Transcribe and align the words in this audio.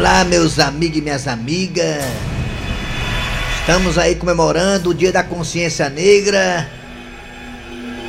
Olá, 0.00 0.24
meus 0.24 0.58
amigos 0.58 0.96
e 0.96 1.02
minhas 1.02 1.28
amigas. 1.28 2.02
Estamos 3.60 3.98
aí 3.98 4.14
comemorando 4.14 4.88
o 4.88 4.94
Dia 4.94 5.12
da 5.12 5.22
Consciência 5.22 5.90
Negra. 5.90 6.66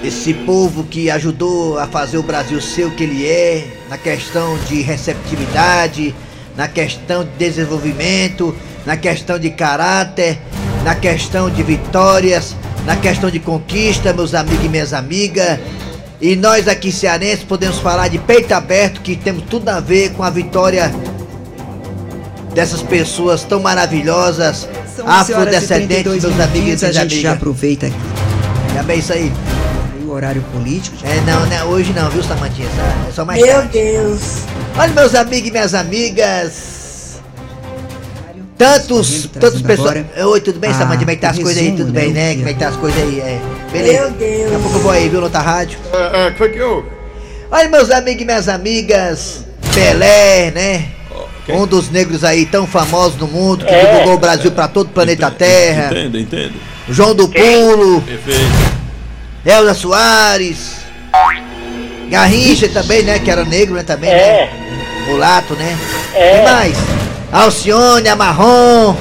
Esse 0.02 0.34
povo 0.34 0.86
que 0.86 1.12
ajudou 1.12 1.78
a 1.78 1.86
fazer 1.88 2.18
o 2.18 2.24
Brasil 2.24 2.62
ser 2.62 2.86
o 2.86 2.92
que 2.92 3.04
ele 3.04 3.28
é, 3.28 3.68
na 3.90 3.98
questão 3.98 4.58
de 4.70 4.80
receptividade, 4.80 6.16
na 6.56 6.70
questão 6.70 7.26
de 7.26 7.32
desenvolvimento, 7.32 8.56
na 8.86 8.96
questão 8.96 9.38
de 9.38 9.50
caráter, 9.50 10.40
na 10.86 10.96
questão 10.96 11.50
de 11.50 11.62
vitórias, 11.62 12.56
na 12.86 12.96
questão 12.96 13.30
de 13.30 13.40
conquista, 13.40 14.14
meus 14.14 14.34
amigos 14.34 14.64
e 14.64 14.70
minhas 14.70 14.94
amigas. 14.94 15.60
E 16.22 16.38
nós 16.38 16.70
aqui 16.70 16.90
cearenses 16.90 17.44
podemos 17.44 17.80
falar 17.80 18.08
de 18.08 18.18
peito 18.18 18.54
aberto 18.54 19.02
que 19.02 19.18
temos 19.18 19.44
tudo 19.50 19.68
a 19.68 19.82
ver 19.82 20.14
com 20.14 20.24
a 20.24 20.30
vitória 20.30 20.90
dessas 22.54 22.82
pessoas 22.82 23.44
tão 23.44 23.60
maravilhosas, 23.62 24.68
São 24.96 25.06
11 25.06 25.10
horas 25.10 25.28
afrodescendentes, 25.30 26.04
32 26.04 26.24
meus 26.24 26.40
amigos 26.40 26.82
e 26.82 26.86
a 26.86 26.90
minhas 26.90 26.96
gente 26.96 26.96
já 27.22 27.30
amigas. 27.30 27.34
aproveita 27.34 27.88
aqui 27.88 27.96
Já 28.74 28.84
bem 28.84 29.00
isso 29.00 29.14
aí. 29.14 29.32
o 30.06 30.12
horário 30.12 30.42
político. 30.54 30.98
É, 31.04 31.22
não, 31.22 31.46
né? 31.46 31.64
Hoje 31.64 31.94
não, 31.94 32.10
viu, 32.10 32.22
Samantinha? 32.24 32.68
É 33.08 33.12
só 33.12 33.24
mais 33.24 33.42
Meu 33.42 33.54
tarde. 33.54 33.70
Deus. 33.72 34.20
Olha, 34.78 34.94
meus 34.94 35.16
amigos 35.16 35.48
e 35.48 35.52
minhas 35.52 35.74
amigas. 35.74 36.82
Tantos, 38.58 39.24
tantos 39.24 39.40
trazendo 39.40 39.64
pessoas. 39.66 39.90
agora 39.90 40.28
Oi, 40.30 40.42
tudo 40.42 40.60
bem, 40.60 40.70
a- 40.70 40.74
Samantinha? 40.74 41.00
Como 41.00 41.12
é 41.12 41.16
que 41.16 41.22
tá 41.22 41.30
as 41.32 41.40
coisas 41.40 41.58
aí? 41.64 41.72
Tudo 41.72 41.92
né, 41.94 42.02
bem, 42.02 42.14
né? 42.14 42.36
Como 42.36 42.48
é 42.50 42.54
que 42.54 42.60
tá 42.60 42.68
as 42.68 42.76
coisas 42.76 43.02
aí? 43.02 43.20
É. 43.20 43.40
Beleza. 43.72 44.00
Meu 44.02 44.12
Deus. 44.12 44.44
Daqui 44.44 44.56
a 44.56 44.60
pouco 44.60 44.78
eu 44.78 44.82
vou 44.82 44.92
aí, 44.92 45.10
viu, 45.10 45.22
noutra 45.22 45.40
rádio. 45.40 45.80
É, 45.94 46.28
é, 46.28 46.32
que 46.32 46.38
foi 46.38 46.50
que 46.50 46.62
houve? 46.62 46.88
Olha, 47.50 47.70
meus 47.70 47.90
amigos 47.90 48.22
e 48.22 48.26
minhas 48.26 48.48
amigas. 48.48 49.46
Pelé, 49.74 50.52
né? 50.52 50.86
Quem? 51.46 51.56
Um 51.56 51.66
dos 51.66 51.90
negros 51.90 52.24
aí 52.24 52.46
tão 52.46 52.66
famosos 52.68 53.18
no 53.18 53.28
mundo, 53.28 53.66
que 53.66 53.74
divulgou 53.74 54.14
o 54.16 54.18
Brasil 54.18 54.52
pra 54.52 54.68
todo 54.68 54.88
o 54.88 54.92
planeta 54.92 55.30
Terra. 55.32 55.88
Entendo, 55.92 56.18
entendo. 56.20 56.54
João 56.90 57.16
do 57.16 57.28
Pulo, 57.28 58.02
Perfeito. 58.02 58.72
Elza 59.46 59.74
Soares. 59.74 60.82
Garrincha 62.10 62.68
também, 62.70 63.04
né? 63.04 63.20
Que 63.20 63.32
era 63.32 63.46
negro, 63.46 63.76
né? 63.76 63.84
Também, 63.84 64.10
É. 64.10 64.50
né? 64.50 64.50
Mulato, 65.08 65.54
né? 65.56 65.78
É. 66.14 66.42
E 66.42 66.44
mais? 66.52 66.78
Alcione, 67.32 68.08
Amarron. 68.10 68.96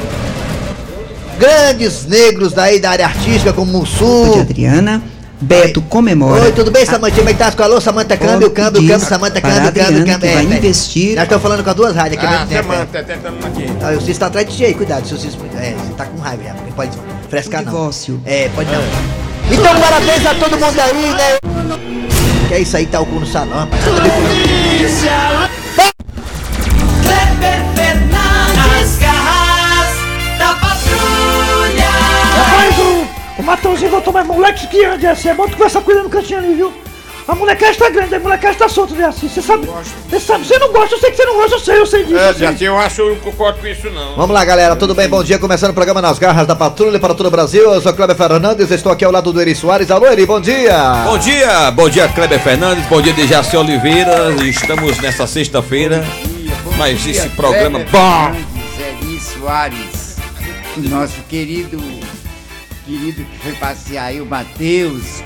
Grandes 1.39 2.07
negros 2.07 2.53
daí 2.53 2.79
da 2.79 2.91
área 2.91 3.07
artística, 3.07 3.53
como 3.53 3.73
de 3.73 3.79
Mussu. 3.79 4.41
Adriana. 4.41 5.03
Beto 5.41 5.81
comemora. 5.83 6.43
Oi, 6.43 6.53
tudo 6.53 6.71
bem, 6.71 6.85
Samantinha? 6.85 7.19
Como 7.25 7.31
é 7.31 7.33
que 7.33 7.39
tá? 7.39 7.65
Alô, 7.65 7.81
Samanta, 7.81 8.15
câmbio, 8.17 8.51
câmbio, 8.51 8.87
câmbio, 8.87 9.01
Samanta, 9.01 9.41
câmbio, 9.41 9.73
câmbio, 9.73 10.05
câmbio. 10.07 10.35
vai 10.35 10.45
é, 10.45 10.59
investir- 10.59 11.15
Já 11.15 11.23
estão 11.23 11.41
falando 11.41 11.65
com 11.65 11.71
as 11.71 11.77
duas 11.77 11.97
rádios 11.97 12.19
aqui 12.23 12.27
Ah, 12.27 12.31
mesmo 12.31 12.47
tempo. 12.49 12.63
semana, 12.63 12.83
é. 12.83 12.87
tá 12.87 13.03
tentando 13.03 13.47
aqui. 13.47 13.67
Ah, 13.83 13.97
o 13.97 14.01
Cis 14.03 14.19
tá 14.19 14.27
atrás 14.27 14.47
de 14.49 14.57
ti 14.57 14.65
aí, 14.67 14.75
cuidado, 14.75 15.07
se 15.09 15.15
o 15.15 15.19
Cis. 15.19 15.35
É, 15.59 15.73
você 15.75 15.93
tá 15.95 16.05
com 16.05 16.19
raiva 16.19 16.43
já, 16.45 16.53
porque 16.53 16.73
pode 16.73 16.91
frescar 17.31 17.65
não. 17.65 17.73
divórcio. 17.73 18.21
É, 18.27 18.51
pode 18.55 18.71
não. 18.71 18.83
Então, 19.51 19.81
parabéns 19.81 20.27
a 20.27 20.35
todo 20.35 20.59
mundo 20.59 20.79
aí, 20.79 21.11
né? 21.15 21.39
Que 22.49 22.55
é 22.55 22.61
isso 22.61 22.77
aí, 22.77 22.85
tá 22.87 23.01
o 23.01 23.07
cu 23.07 23.21
no 23.21 23.27
salão, 23.27 23.61
rapaz. 23.61 23.83
Nada 23.87 25.51
Matãozinho 33.51 33.91
voltou 33.91 34.13
mais 34.13 34.27
moleque 34.27 34.69
que 34.69 34.85
ande 34.85 35.07
assim. 35.09 35.29
É 35.29 35.35
bom 35.35 35.45
tu 35.49 35.57
conversar 35.57 35.81
com 35.81 35.91
ele 35.91 36.03
no 36.03 36.09
cantinho 36.09 36.39
ali, 36.39 36.55
viu? 36.55 36.73
A 37.27 37.35
molecagem 37.35 37.75
tá 37.75 37.91
grande, 37.91 38.15
a 38.15 38.21
molecagem 38.21 38.59
tá 38.59 38.69
solta, 38.69 38.95
né? 38.95 39.07
Assim, 39.07 39.29
você 39.29 39.43
sabe. 39.43 39.69
Você 40.09 40.21
sabe, 40.21 40.45
você 40.45 40.59
não 40.59 40.73
gosta, 40.73 40.95
eu 40.95 40.99
sei 41.01 41.11
que 41.11 41.17
você 41.17 41.25
não 41.25 41.35
gosta, 41.35 41.55
eu 41.55 41.61
sei, 41.61 41.79
eu 41.79 41.87
sei 41.87 42.05
disso. 42.05 42.19
É. 42.19 42.35
Jacinho, 42.35 42.69
eu 42.69 42.79
acho 42.79 42.95
que 42.95 43.01
eu 43.01 43.11
não 43.11 43.17
concordo 43.17 43.59
com 43.59 43.67
isso, 43.67 43.91
não. 43.91 44.15
Vamos 44.15 44.31
lá, 44.31 44.45
galera, 44.45 44.77
tudo 44.77 44.95
bem? 44.95 45.09
Bom 45.09 45.23
dia, 45.23 45.39
começando 45.39 45.71
o 45.71 45.75
programa 45.75 46.01
Nas 46.01 46.19
Garras 46.19 46.47
da 46.47 46.55
Patrulha 46.55 46.99
para 47.01 47.13
todo 47.13 47.27
o 47.27 47.31
Brasil. 47.31 47.73
Eu 47.73 47.81
sou 47.81 47.93
Cleber 47.93 48.17
Fernandes, 48.17 48.71
estou 48.71 48.93
aqui 48.93 49.05
ao 49.05 49.13
lado 49.13 49.33
do 49.33 49.41
Eri 49.41 49.55
Soares. 49.55 49.91
Alô, 49.91 50.07
Eri, 50.07 50.27
bom 50.27 50.41
dia! 50.41 51.05
Bom 51.05 51.19
dia, 51.19 51.71
bom 51.73 51.89
dia 51.89 52.09
Kleber 52.09 52.41
Fernandes, 52.41 52.87
bom 52.87 53.03
dia 53.03 53.13
Dejaci 53.13 53.57
Oliveira. 53.57 54.33
Estamos 54.45 54.99
nessa 54.99 55.27
sexta-feira. 55.27 56.05
Mas 56.79 57.05
esse 57.05 57.29
programa 57.31 57.81
bom. 57.91 58.33
Eri 58.79 59.21
Soares, 59.21 60.17
nosso 60.77 61.21
querido, 61.29 61.79
querido 62.91 63.25
que 63.25 63.39
foi 63.39 63.53
passear 63.53 64.07
aí, 64.07 64.21
o 64.21 64.27
Matheus, 64.27 65.23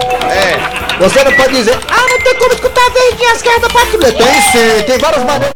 Você 0.99 1.23
não 1.23 1.33
pode 1.33 1.55
dizer, 1.55 1.79
ah, 1.89 2.07
não 2.11 2.21
tem 2.21 2.35
como 2.35 2.53
escutar 2.53 2.91
verdinha 2.91 3.31
as 3.33 3.43
caras 3.43 3.63
da 3.63 3.69
patrulha. 3.71 4.13
Tem 4.13 4.43
sim, 4.51 4.83
tem 4.87 4.99
várias 4.99 5.23
maneiras. 5.25 5.55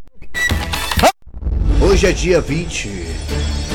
Hoje 1.80 2.06
é 2.06 2.12
dia 2.12 2.40
20. 2.40 3.05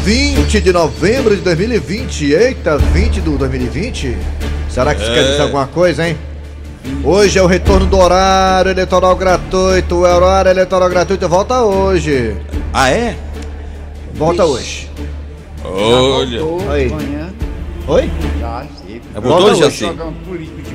20 0.04 0.62
de 0.62 0.74
novembro 0.74 1.36
de 1.36 1.42
2020. 1.44 2.34
Eita, 2.34 2.78
20 2.78 3.22
do 3.22 3.38
2020? 3.38 4.18
Será 4.68 4.96
que 4.96 5.04
isso 5.04 5.12
quer 5.14 5.24
dizer 5.24 5.42
alguma 5.42 5.68
coisa, 5.68 6.08
hein? 6.08 6.18
Hoje 7.04 7.38
é 7.38 7.44
o 7.44 7.46
retorno 7.46 7.86
do 7.86 7.98
horário 7.98 8.72
eleitoral 8.72 9.16
gratuito. 9.16 9.96
O 9.96 10.00
horário 10.00 10.50
eleitoral 10.50 10.90
gratuito 10.90 11.30
volta 11.30 11.62
hoje. 11.62 12.36
Ah, 12.74 12.90
é? 12.90 13.16
Volta 14.16 14.44
hoje. 14.44 14.90
Olha. 15.64 16.40
Voltou 16.40 16.72
Aí. 16.72 16.88
de 16.88 16.96
manhã. 16.96 17.34
Oi? 17.88 18.10
Já, 18.40 18.66
cedo. 18.88 19.02
É, 19.14 19.20
voltou, 19.20 19.52
hoje. 19.52 19.72
sim. 19.72 19.92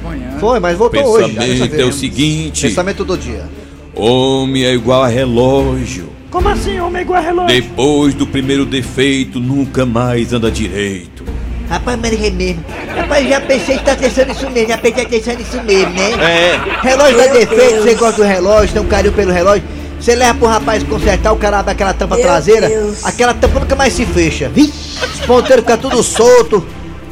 Manhã. 0.05 0.38
Foi, 0.38 0.61
mas 0.61 0.79
voltou 0.79 1.05
hoje. 1.05 1.32
já, 1.32 1.40
dessa 1.40 1.52
Pensamento 1.52 1.81
é 1.81 1.84
o 1.84 1.93
seguinte: 1.93 2.69
Pensamento 2.69 3.05
do 3.05 3.19
dia. 3.19 3.44
homem 3.93 4.64
é 4.64 4.72
igual 4.72 5.02
a 5.02 5.08
relógio. 5.08 6.15
Como 6.31 6.49
assim, 6.49 6.78
homem 6.81 7.02
igual 7.02 7.23
relógio? 7.23 7.62
Depois 7.62 8.14
do 8.14 8.26
primeiro 8.26 8.64
defeito, 8.67 9.38
nunca 9.40 9.87
mais 9.87 10.32
anda 10.32 10.50
direito. 10.50 11.25
Rapaz, 11.69 11.99
mas 12.00 12.12
é 12.12 12.31
mesmo. 12.31 12.64
Rapaz, 12.96 13.28
já 13.28 13.40
pensei 13.40 13.78
que 13.78 13.84
tá 13.84 13.96
pensando 13.96 14.31
isso 14.32 14.50
mesmo, 14.50 14.69
já 14.69 14.78
pensei 14.78 15.06
pensando 15.06 15.40
isso 15.40 15.62
mesmo, 15.62 15.93
né? 15.93 16.12
É. 16.12 16.61
Relógio 16.82 17.17
dá 17.17 17.26
defeito, 17.26 17.56
Deus. 17.56 17.84
você 17.84 17.94
gosta 17.94 18.23
do 18.23 18.28
relógio, 18.28 18.73
tem 18.73 18.82
um 18.82 18.87
carinho 18.87 19.12
pelo 19.12 19.32
relógio. 19.32 19.64
Você 20.00 20.14
leva 20.14 20.38
pro 20.38 20.46
rapaz 20.46 20.82
consertar, 20.82 21.32
o 21.32 21.37
cara 21.37 21.58
abre 21.58 21.73
aquela 21.73 21.93
tampa 21.94 22.17
Meu 22.17 22.25
traseira, 22.25 22.69
Deus. 22.69 23.05
aquela 23.05 23.34
tampa 23.34 23.61
nunca 23.61 23.75
mais 23.75 23.93
se 23.93 24.05
fecha. 24.05 24.50
Os 24.55 25.20
ponteiros 25.26 25.64
ficam 25.64 25.79
tudo 25.79 26.02
solto. 26.02 26.64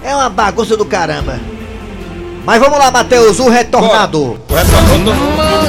É 0.04 0.14
uma 0.14 0.28
bagunça 0.28 0.76
do 0.76 0.84
caramba. 0.84 1.40
Mas 2.44 2.60
vamos 2.60 2.78
lá, 2.78 2.90
Matheus, 2.90 3.38
o 3.40 3.48
retornado. 3.48 4.38
O 4.48 4.54
retorno 4.54 5.12
tá 5.36 5.64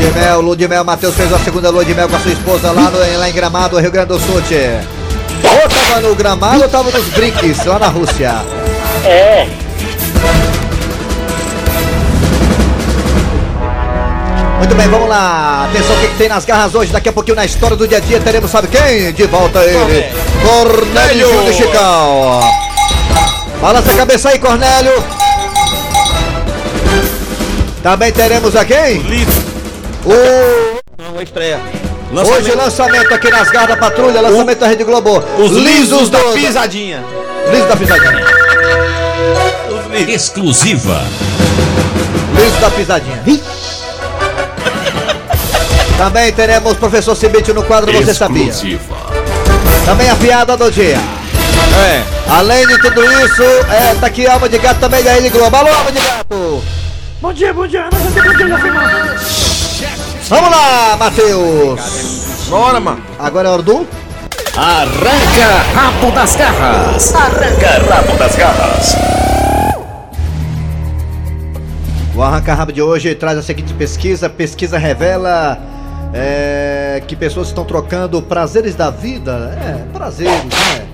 de 0.00 0.10
mel, 0.12 0.40
Lua 0.40 0.56
de 0.56 0.66
mel, 0.66 0.82
Matheus 0.82 1.14
fez 1.14 1.30
a 1.32 1.38
segunda 1.38 1.68
lua 1.68 1.84
de 1.84 1.94
mel 1.94 2.08
com 2.08 2.16
a 2.16 2.20
sua 2.20 2.32
esposa 2.32 2.72
lá, 2.72 2.90
no, 2.90 2.98
lá 3.18 3.28
em 3.28 3.32
Gramado, 3.32 3.78
Rio 3.78 3.90
Grande 3.90 4.08
do 4.08 4.18
Sul, 4.18 4.40
tchê. 4.42 4.80
Ou 5.44 5.68
tava 5.68 6.00
no 6.00 6.14
Gramado 6.14 6.62
ou 6.62 6.68
tava 6.68 6.90
nos 6.90 7.06
brinques, 7.08 7.64
lá 7.66 7.78
na 7.78 7.88
Rússia. 7.88 8.34
É. 9.04 9.46
Muito 14.58 14.74
bem, 14.74 14.88
vamos 14.88 15.08
lá. 15.08 15.68
Atenção, 15.68 15.94
o 15.94 16.00
que, 16.00 16.08
que 16.08 16.16
tem 16.16 16.28
nas 16.28 16.44
garras 16.44 16.74
hoje? 16.74 16.92
Daqui 16.92 17.08
a 17.10 17.12
pouquinho 17.12 17.36
na 17.36 17.44
história 17.44 17.76
do 17.76 17.86
dia 17.86 17.98
a 17.98 18.00
dia 18.00 18.20
teremos, 18.20 18.50
sabe 18.50 18.68
quem? 18.68 19.12
De 19.12 19.24
volta 19.24 19.60
ele, 19.60 20.06
Cornélio 20.42 21.28
Júnior 21.28 21.54
Chicão. 21.54 22.40
Balança 23.60 23.90
a 23.90 23.94
cabeça 23.94 24.30
aí, 24.30 24.38
Cornélio. 24.38 25.04
Também 27.82 28.12
teremos 28.12 28.56
a 28.56 28.64
quem? 28.64 28.98
Liso. 28.98 29.49
O 30.04 31.02
Não, 31.14 31.22
estreia. 31.22 31.60
Hoje 32.12 32.52
lançamento 32.54 33.12
aqui 33.14 33.30
nas 33.30 33.48
garras 33.50 33.68
da 33.70 33.76
patrulha, 33.76 34.20
lançamento 34.20 34.58
da 34.58 34.66
Rede 34.66 34.84
Globo. 34.84 35.22
Os 35.38 35.52
lisos 35.52 36.10
da 36.10 36.18
do- 36.18 36.32
pisadinha. 36.32 37.04
Lisos 37.50 37.68
da 37.68 37.76
pisadinha. 37.76 38.24
Os 39.68 39.92
lisos. 39.92 40.14
Exclusiva. 40.14 41.02
Lisos 42.36 42.60
da 42.60 42.70
pisadinha. 42.70 43.22
Também 45.98 46.32
teremos 46.32 46.76
professor 46.78 47.14
Cibite 47.14 47.52
no 47.52 47.62
quadro 47.62 47.92
Você 47.92 48.14
Sabia. 48.14 48.48
Exclusiva. 48.48 48.96
Também 49.84 50.08
a 50.10 50.16
piada 50.16 50.56
do 50.56 50.70
dia. 50.70 50.98
É. 51.78 52.02
Além 52.32 52.66
de 52.66 52.78
tudo 52.80 53.04
isso, 53.04 53.42
é, 53.70 53.94
tá 54.00 54.06
aqui 54.06 54.26
Alma 54.26 54.48
de 54.48 54.58
Gato 54.58 54.80
também 54.80 55.02
da 55.04 55.12
Rede 55.12 55.28
Globo. 55.28 55.54
Alô, 55.54 55.68
Alma 55.68 55.92
de 55.92 56.00
Gato! 56.00 56.62
Bom 57.20 57.32
dia, 57.32 57.52
bom 57.52 57.66
dia. 57.66 57.84
Já 57.92 57.98
bom 57.98 58.36
dia. 58.36 59.49
Vamos 60.30 60.48
lá, 60.48 60.96
Matheus! 60.96 62.46
Bora, 62.48 62.78
mano. 62.78 63.02
Agora 63.18 63.48
é 63.48 63.50
hora 63.50 63.62
do... 63.62 63.84
Arranca 64.56 65.56
rabo 65.74 66.12
das 66.12 66.36
garras. 66.36 67.12
Arranca 67.16 67.92
rabo 67.92 68.16
das 68.16 68.36
garras. 68.36 68.94
O 72.14 72.22
Arranca 72.22 72.54
Rabo 72.54 72.70
de 72.70 72.80
hoje 72.80 73.12
traz 73.16 73.38
a 73.38 73.42
seguinte 73.42 73.74
pesquisa. 73.74 74.30
Pesquisa 74.30 74.78
revela 74.78 75.58
é, 76.14 77.02
que 77.08 77.16
pessoas 77.16 77.48
estão 77.48 77.64
trocando 77.64 78.22
prazeres 78.22 78.76
da 78.76 78.88
vida. 78.88 79.58
É, 79.60 79.92
prazeres, 79.92 80.44
né? 80.44 80.86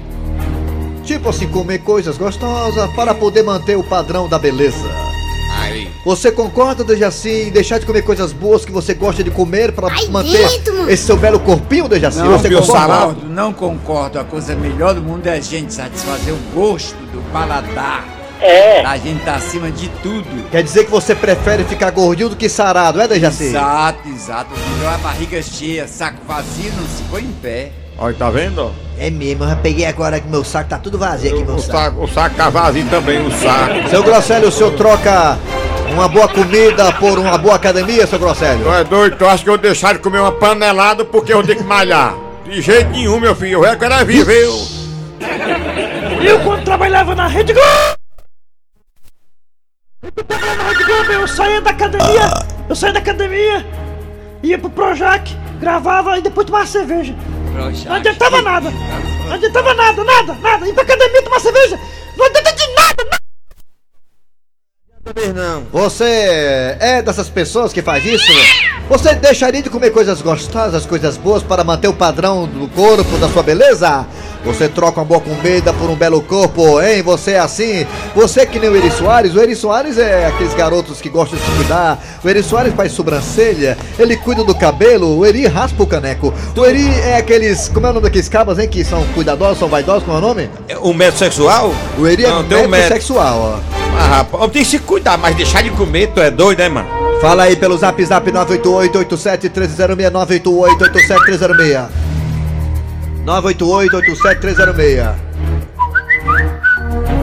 Tipo 1.05 1.29
assim, 1.29 1.47
comer 1.49 1.81
coisas 1.81 2.17
gostosas 2.17 2.91
para 2.95 3.15
poder 3.15 3.43
manter 3.43 3.77
o 3.77 3.85
padrão 3.85 4.31
da 4.31 4.39
beleza. 4.39 4.89
Você 6.07 6.31
concorda, 6.31 6.85
Dejaci, 6.85 7.49
em 7.49 7.51
deixar 7.51 7.81
de 7.81 7.85
comer 7.85 8.03
coisas 8.03 8.33
boas 8.33 8.65
que 8.65 8.71
você 8.71 8.95
gosta 8.95 9.25
de 9.25 9.31
comer 9.33 9.73
para 9.73 9.89
manter 10.09 10.47
esse 10.89 11.03
seu 11.03 11.17
belo 11.17 11.41
corpinho, 11.41 11.89
Dejaci? 11.89 12.19
Não 12.19 12.39
você 12.39 12.49
meu 12.49 12.61
concorda? 12.61 12.87
concordo, 12.95 13.27
não 13.29 13.53
concordo. 13.53 14.21
A 14.21 14.25
coisa 14.25 14.55
melhor 14.55 14.95
do 14.95 15.03
mundo 15.03 15.27
é 15.27 15.33
a 15.33 15.41
gente 15.41 15.75
satisfazer 15.75 16.33
o 16.33 16.39
gosto 16.55 16.95
do 17.07 17.21
paladar. 17.33 18.05
É. 18.41 18.85
A 18.85 18.97
gente 18.97 19.25
tá 19.25 19.35
acima 19.35 19.69
de 19.69 19.89
tudo. 20.01 20.49
Quer 20.49 20.63
dizer 20.63 20.85
que 20.85 20.93
você 20.93 21.13
prefere 21.13 21.65
ficar 21.65 21.91
gordinho 21.91 22.29
do 22.29 22.37
que 22.37 22.49
sarado, 22.49 23.01
é, 23.01 23.09
Dejaci? 23.09 23.47
Exato, 23.47 24.09
exato. 24.09 24.51
Melhor 24.77 24.95
a 24.95 24.99
barriga 24.99 25.43
cheia, 25.43 25.89
saco 25.89 26.19
vazio, 26.25 26.73
não 26.77 26.87
se 26.87 27.03
põe 27.11 27.23
em 27.25 27.33
pé. 27.43 27.73
Olha, 27.99 28.15
tá 28.15 28.31
vendo? 28.31 28.71
É 28.97 29.11
mesmo, 29.11 29.43
eu 29.43 29.49
já 29.49 29.57
peguei 29.57 29.87
agora 29.87 30.21
que 30.21 30.29
meu 30.29 30.45
saco 30.45 30.71
tá 30.71 30.79
tudo 30.79 30.99
vazio 30.99 31.35
aqui, 31.35 31.45
meu 31.45 31.57
O 31.57 31.59
saco. 31.59 31.73
saco, 31.73 32.05
o 32.05 32.07
saco 32.07 32.37
tá 32.37 32.49
vazio 32.49 32.87
também, 32.89 33.27
o 33.27 33.31
saco. 33.33 33.89
Seu 33.91 34.05
Grosselio, 34.05 34.49
o 34.51 34.53
senhor 34.53 34.73
troca 34.75 35.37
uma 35.93 36.09
boa 36.09 36.29
comida 36.29 36.93
por 36.93 37.19
uma 37.19 37.39
boa 37.39 37.55
academia, 37.57 38.07
seu 38.07 38.19
Grosselio? 38.19 38.65
Tu 38.65 38.73
é 38.73 38.85
doido? 38.85 39.17
Tu 39.17 39.27
acha 39.27 39.43
que 39.45 39.51
eu 39.51 39.59
deixar 39.59 39.95
de 39.95 40.01
comer 40.01 40.21
uma 40.21 40.33
panelada 40.33 41.05
porque 41.05 41.33
eu 41.33 41.43
tenho 41.45 41.59
que 41.59 41.65
malhar? 41.65 42.15
De 42.45 42.61
jeito 42.61 42.91
nenhum, 42.91 43.19
meu 43.19 43.35
filho. 43.35 43.65
Eu 43.65 43.67
é 43.67 44.05
viver. 44.05 44.45
eu- 44.45 44.67
Eu, 46.23 46.41
quando 46.45 46.65
trabalhava 46.65 47.15
na 47.15 47.27
Rede 47.27 47.53
Globo. 47.53 47.69
Eu 50.03 50.13
trabalhava 50.25 50.63
na 50.63 50.69
Rede 50.71 50.85
Globo, 50.85 51.13
eu 51.13 51.29
saía 51.29 51.61
da 51.61 51.71
academia. 51.71 52.31
Eu 52.69 52.75
saía 52.77 52.93
da 52.93 52.99
academia, 53.01 53.67
ia 54.43 54.59
pro 54.59 54.71
Projac, 54.71 55.33
gravava 55.61 56.19
e 56.19 56.23
depois 56.23 56.47
tomava 56.47 56.67
cerveja. 56.67 57.15
Não 57.87 57.95
adiantava 57.95 58.43
nada. 58.43 58.71
Não 59.27 59.33
adiantava 59.35 59.75
nada, 59.75 60.05
nada, 60.05 60.35
nada. 60.35 60.69
Ir 60.69 60.73
pra 60.75 60.83
academia 60.83 61.23
tomar 61.23 61.41
cerveja. 61.41 61.79
Não 62.17 62.27
adianta 62.27 62.53
de 62.53 62.67
nada, 62.75 63.05
nada. 63.05 63.17
Você 65.73 66.05
é 66.81 67.01
dessas 67.03 67.29
pessoas 67.29 67.73
que 67.73 67.81
faz 67.81 68.05
isso? 68.05 68.33
Você 68.89 69.15
deixaria 69.15 69.63
de 69.63 69.71
comer 69.71 69.91
coisas 69.91 70.21
gostosas, 70.21 70.85
coisas 70.87 71.17
boas 71.17 71.43
para 71.43 71.63
manter 71.65 71.89
o 71.89 71.93
padrão 71.95 72.47
do 72.47 72.69
corpo, 72.69 73.17
da 73.19 73.29
sua 73.29 73.43
beleza? 73.43 74.07
Você 74.45 74.69
troca 74.69 75.01
uma 75.01 75.05
boa 75.07 75.21
comida 75.21 75.73
por 75.73 75.91
um 75.91 75.97
belo 75.97 76.21
corpo, 76.23 76.81
hein? 76.81 77.03
Você 77.03 77.33
é 77.33 77.39
assim? 77.41 77.85
Você 78.15 78.47
que 78.47 78.61
nem 78.61 78.69
o 78.71 78.77
Eri 78.77 78.91
Soares? 78.93 79.35
O 79.35 79.41
Eri 79.41 79.57
Soares 79.57 79.99
é 79.99 80.27
aqueles 80.27 80.55
garotos 80.55 81.01
que 81.01 81.09
gostam 81.09 81.37
de 81.39 81.45
se 81.45 81.51
cuidar. 81.53 81.99
O 82.23 82.29
Eri 82.29 82.43
Soares 82.45 82.75
faz 82.75 82.93
sobrancelha, 82.93 83.77
ele 83.99 84.17
cuida 84.17 84.45
do 84.45 84.55
cabelo, 84.55 85.19
o 85.19 85.27
Eri 85.27 85.47
raspa 85.47 85.83
o 85.83 85.87
caneco. 85.87 86.33
O 86.57 86.65
Eri 86.65 86.89
é 87.01 87.17
aqueles, 87.17 87.69
como 87.69 87.87
é 87.87 87.91
o 87.91 87.93
nome 87.95 88.05
daqueles 88.05 88.29
cabas, 88.29 88.59
hein? 88.59 88.69
Que 88.69 88.85
são 88.85 89.05
cuidadosos, 89.15 89.59
são 89.59 89.69
vaidosos, 89.69 90.05
como 90.05 90.17
é 90.17 90.19
o 90.19 90.23
nome? 90.23 90.51
O 90.81 90.93
método 90.93 91.19
sexual? 91.19 91.75
O 91.99 92.07
Eri 92.07 92.25
é 92.25 92.29
Não, 92.29 92.45
tem 92.45 92.65
um 92.65 92.69
método. 92.69 92.95
sexual, 92.95 93.61
ó. 93.63 93.86
Ah, 93.99 94.19
rapaz, 94.19 94.43
eu 94.43 94.49
tenho 94.51 94.65
que 94.65 94.71
se 94.71 94.79
cuidar, 94.79 95.17
mas 95.17 95.35
deixar 95.35 95.63
de 95.63 95.71
comer, 95.71 96.09
tu 96.09 96.21
é 96.21 96.31
doido, 96.31 96.59
né, 96.59 96.69
mano? 96.69 96.87
Fala 97.21 97.45
aí 97.45 97.57
pelo 97.57 97.77
zap 97.79 98.05
zap 98.05 98.31
988-87-306, 98.31 100.11
988-87-306. 100.11 101.89
988-87-306. 103.25 105.15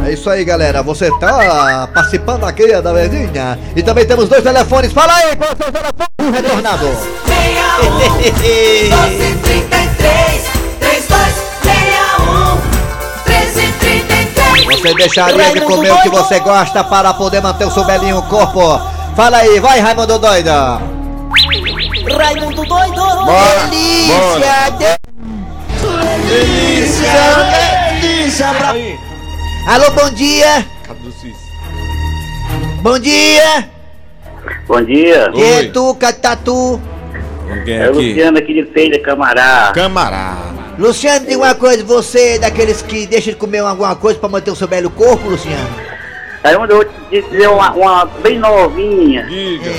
É 0.06 0.12
isso 0.12 0.30
aí, 0.30 0.44
galera. 0.44 0.84
Você 0.84 1.10
tá 1.20 1.88
participando 1.94 2.44
aqui 2.44 2.68
da 2.82 2.92
verdinha. 2.92 3.58
E 3.76 3.82
também 3.82 4.06
temos 4.06 4.28
dois 4.28 4.44
telefones. 4.44 4.92
Fala 4.92 5.14
aí, 5.14 5.34
qual 5.36 5.50
é 5.50 5.54
o 5.54 5.58
seu 5.58 5.72
telefone? 5.72 6.10
Retornado. 6.34 6.86
61 7.26 9.10
1233 9.10 10.44
3261 10.80 12.56
1333 12.56 12.73
Você 14.62 14.94
deixaria 14.94 15.52
de 15.52 15.62
comer 15.62 15.92
o 15.92 16.02
que 16.02 16.10
você 16.10 16.40
gosta 16.40 16.84
para 16.84 17.14
poder 17.14 17.42
manter 17.42 17.66
o 17.66 17.72
seu 17.72 17.84
belinho 17.84 18.22
corpo? 18.24 18.80
Fala 19.16 19.38
aí, 19.38 19.60
vai, 19.60 19.80
Raimundo 19.80 20.18
Doida. 20.20 20.80
Raimundo 22.18 22.64
doido 22.66 22.96
Bora, 23.26 23.68
Delícia, 23.70 24.70
delícia, 26.28 27.12
delícia. 28.02 28.48
pra- 28.54 28.74
Alô, 29.74 29.92
bom 29.92 30.10
dia. 30.12 30.66
Bom 32.82 33.00
dia. 33.00 33.70
Bom 34.68 34.82
dia. 34.84 35.32
É 35.38 35.64
tu, 35.72 35.96
Catatu? 35.96 36.82
Ninguém 37.48 37.78
É 37.78 37.90
o. 37.90 37.94
Luciano 37.94 38.38
aqui 38.38 38.54
de 38.54 38.66
Feira, 38.74 39.00
Camará. 39.00 39.72
Camarada. 39.74 40.63
Luciano, 40.78 41.26
diga 41.26 41.38
uma 41.38 41.56
coisa, 41.56 41.84
você 41.84 42.36
é 42.36 42.40
daqueles 42.40 42.82
que 42.82 43.06
deixa 43.06 43.32
de 43.32 43.38
comer 43.38 43.60
alguma 43.60 43.96
coisa 43.96 44.20
pra 44.20 44.28
manter 44.30 44.52
o 44.52 44.56
seu 44.56 44.68
belo 44.68 44.90
corpo, 44.90 45.30
Luciano? 45.30 45.70
Aí 46.44 46.56
onde 46.56 46.74
eu 46.74 46.78
vou 46.78 46.86
te 46.86 47.22
dizer 47.22 47.48
uma, 47.48 47.72
uma 47.74 48.06
bem 48.06 48.40
novinha. 48.40 49.24
Diga. 49.26 49.72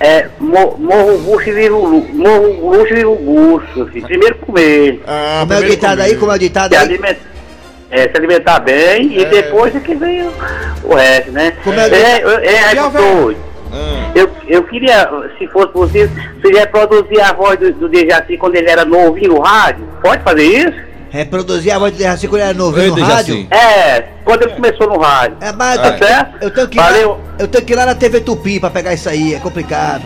É, 0.00 0.26
mo- 0.40 0.76
morro 0.78 1.14
o 1.14 1.18
bucho 1.18 1.48
e 1.50 1.52
vivo 1.52 1.80
morro 2.12 2.48
o 2.62 2.76
luxo 2.76 2.92
e 2.92 2.96
vivo 2.96 3.12
o 3.12 3.16
bucho. 3.60 3.86
filho. 3.92 4.06
Primeiro 4.06 4.34
comer. 4.38 5.02
Ah, 5.06 5.38
Como 5.40 5.52
é 5.52 5.58
o 5.58 5.64
ditado 5.70 6.00
aí? 6.00 6.04
comigo. 6.08 6.20
Como 6.20 6.32
é 6.32 6.34
o 6.34 6.38
ditado 6.38 6.70
Se 6.72 6.76
aí? 6.76 6.82
alimentar, 6.84 7.20
é, 7.90 8.02
se 8.02 8.16
alimentar 8.16 8.58
bem 8.60 9.18
e 9.20 9.24
depois 9.26 9.74
é 9.76 9.78
que 9.80 9.94
vem 9.94 10.22
o, 10.26 10.32
o 10.84 10.94
resto, 10.94 11.30
né? 11.30 11.52
Como 11.62 11.78
é- 11.78 11.88
é, 11.88 12.22
é, 12.42 12.54
é, 12.72 12.74
Já, 12.74 12.88
doido. 12.88 13.38
Ah, 13.76 14.12
Eu, 14.14 14.30
eu 14.46 14.62
queria, 14.64 15.10
se 15.38 15.46
fosse 15.48 15.72
possível, 15.72 16.08
seria 16.40 16.60
reproduzir 16.60 17.20
a 17.20 17.32
voz 17.32 17.58
do, 17.58 17.72
do 17.72 17.88
Dejaci 17.88 18.36
quando 18.38 18.54
ele 18.54 18.70
era 18.70 18.84
novinho 18.84 19.34
no 19.34 19.40
rádio. 19.40 19.84
Pode 20.00 20.22
fazer 20.22 20.44
isso? 20.44 20.94
Reproduzir 21.10 21.72
a 21.74 21.78
voz 21.78 21.92
de 21.92 21.98
Dejaci 21.98 22.28
quando 22.28 22.40
ele 22.42 22.50
era 22.50 22.58
novinho 22.58 22.88
no 22.90 22.94
Dejaci. 22.94 23.12
rádio? 23.14 23.46
É, 23.50 24.04
quando 24.24 24.42
ele 24.42 24.52
começou 24.52 24.86
no 24.88 24.98
rádio. 25.00 25.36
É, 25.40 25.52
mas 25.52 25.76
Tá 25.80 25.86
eu, 25.88 25.92
tenho, 25.98 26.08
certo? 26.08 26.42
eu, 26.42 26.50
tenho 26.52 26.68
que 26.68 26.76
ir 26.76 26.80
lá, 26.80 26.86
Valeu. 26.90 27.20
eu 27.38 27.48
tenho 27.48 27.64
que 27.64 27.72
ir 27.72 27.76
lá 27.76 27.86
na 27.86 27.94
TV 27.94 28.20
Tupi 28.20 28.60
pra 28.60 28.70
pegar 28.70 28.94
isso 28.94 29.08
aí, 29.08 29.34
é 29.34 29.38
complicado. 29.40 30.04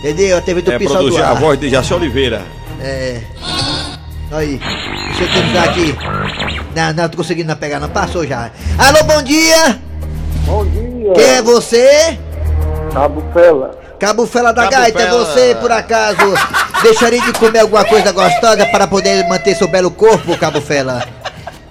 Entendeu? 0.00 0.36
A 0.36 0.40
TV 0.40 0.60
é 0.60 0.62
Tupi 0.62 0.84
só 0.84 0.94
do 0.94 0.98
produzir 1.00 1.22
a 1.22 1.34
voz 1.34 1.58
de 1.58 1.68
Jaci 1.70 1.94
Oliveira. 1.94 2.42
É. 2.80 3.20
Aí. 4.32 4.60
Deixa 5.16 5.22
eu 5.24 5.42
tentar 5.42 5.64
aqui. 5.64 5.94
Não, 6.74 6.92
não, 6.92 7.08
tô 7.08 7.16
conseguindo 7.16 7.48
não 7.48 7.56
pegar, 7.56 7.78
não. 7.80 7.88
Passou 7.88 8.26
já. 8.26 8.50
Alô, 8.78 9.04
bom 9.04 9.22
dia! 9.22 9.78
Bom 10.44 10.66
dia, 10.66 11.12
Quem 11.14 11.24
é 11.24 11.40
você? 11.42 12.18
Cabo 12.94 13.24
Fela. 13.32 13.70
Cabo 13.98 14.26
Fela 14.26 14.52
da 14.52 14.62
Cabo 14.62 14.76
Gaita, 14.76 15.02
é 15.02 15.06
Fela. 15.06 15.24
você, 15.24 15.54
por 15.56 15.72
acaso, 15.72 16.34
deixaria 16.80 17.20
de 17.20 17.32
comer 17.32 17.58
alguma 17.58 17.84
coisa 17.84 18.12
gostosa 18.12 18.64
para 18.66 18.86
poder 18.86 19.26
manter 19.28 19.56
seu 19.56 19.66
belo 19.66 19.90
corpo, 19.90 20.38
Cabo 20.38 20.60
Fela? 20.60 21.04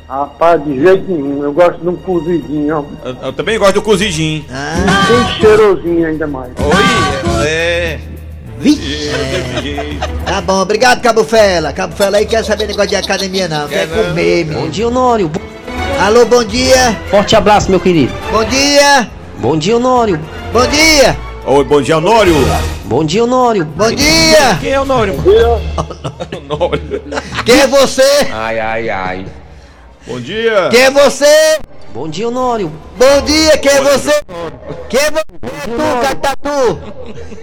Rapaz, 0.10 0.62
de 0.66 0.80
jeito 0.82 1.10
nenhum. 1.10 1.42
Eu 1.42 1.54
gosto 1.54 1.80
de 1.80 1.88
um 1.88 1.96
cozidinho, 1.96 2.78
ó. 2.78 3.08
Eu, 3.08 3.16
eu 3.24 3.34
também 3.34 3.58
gosto 3.58 3.76
do 3.76 3.82
cozidinho. 3.82 4.46
Ah, 4.52 4.76
Bem 5.08 5.40
cheirosinho 5.40 6.08
ainda 6.08 6.28
mais. 6.28 6.52
Oi, 6.60 7.48
é. 7.48 8.00
Tá 10.26 10.42
bom, 10.42 10.62
obrigado, 10.62 11.02
Cabo 11.02 11.24
Fela. 11.24 11.72
Cabo 11.72 11.96
Fela 11.96 12.18
aí 12.18 12.26
quer 12.26 12.44
saber 12.44 12.68
negócio 12.68 12.90
de 12.90 12.96
academia 12.98 13.48
não, 13.48 13.68
quer, 13.68 13.88
comer, 13.88 14.46
menino. 14.46 14.62
Bom 14.62 14.70
dia, 14.70 14.88
Honório. 14.88 15.32
Alô, 16.00 16.26
bom 16.26 16.44
dia. 16.44 16.98
Forte 17.10 17.36
abraço, 17.36 17.70
meu 17.70 17.80
querido. 17.80 18.12
Bom 18.32 18.44
dia. 18.44 19.10
Bom 19.40 19.58
dia, 19.58 19.76
Honório. 19.78 20.20
Bom 20.54 20.68
dia. 20.68 21.18
Oi, 21.48 21.64
bom 21.64 21.82
dia, 21.82 21.98
Honório. 21.98 22.36
Bom 22.86 23.04
dia, 23.04 23.24
Honório. 23.24 23.66
Bom 23.66 23.92
dia. 23.92 24.56
Quem 24.62 24.72
é 24.72 24.80
Honório? 24.80 25.16
Quem 27.44 27.60
é 27.60 27.66
você? 27.66 28.28
Ai, 28.32 28.60
ai, 28.60 28.88
ai. 28.88 29.26
Bom 30.06 30.20
dia. 30.20 30.70
Quem 30.70 30.82
é 30.84 30.92
você? 30.92 31.58
Bom 31.92 32.08
dia, 32.08 32.28
Honório. 32.28 32.72
Bom 32.96 33.22
dia, 33.26 33.58
quem 33.58 33.72
é 33.72 33.82
você? 33.82 34.14
Quem 34.90 35.00
é 35.00 35.10
você? 35.10 35.24
Tu, 35.64 36.02
Catatu. 36.04 36.80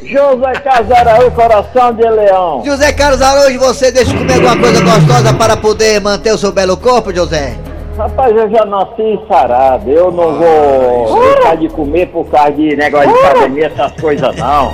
José 0.04 0.52
Casaraú, 0.60 1.32
coração 1.32 1.92
de 1.92 2.08
leão. 2.08 2.62
José 2.64 2.92
Carlos 2.92 3.20
Araújo, 3.20 3.58
você 3.58 3.90
deixa 3.90 4.12
de 4.12 4.18
comer 4.18 4.34
alguma 4.34 4.56
coisa 4.56 4.80
gostosa 4.84 5.34
para 5.34 5.56
poder 5.56 6.00
manter 6.00 6.32
o 6.32 6.38
seu 6.38 6.52
belo 6.52 6.76
corpo, 6.76 7.12
José? 7.12 7.58
Rapaz, 8.00 8.34
eu 8.34 8.48
já 8.48 8.64
nasci 8.64 9.20
sarado. 9.28 9.90
Eu 9.90 10.10
não 10.10 10.38
vou 10.38 11.20
deixar 11.20 11.56
de 11.58 11.68
comer 11.68 12.06
por 12.06 12.24
causa 12.30 12.52
de 12.52 12.74
negócio 12.74 13.12
de 13.12 13.18
academia, 13.18 13.66
essas 13.66 13.92
coisas 14.00 14.36
não. 14.36 14.72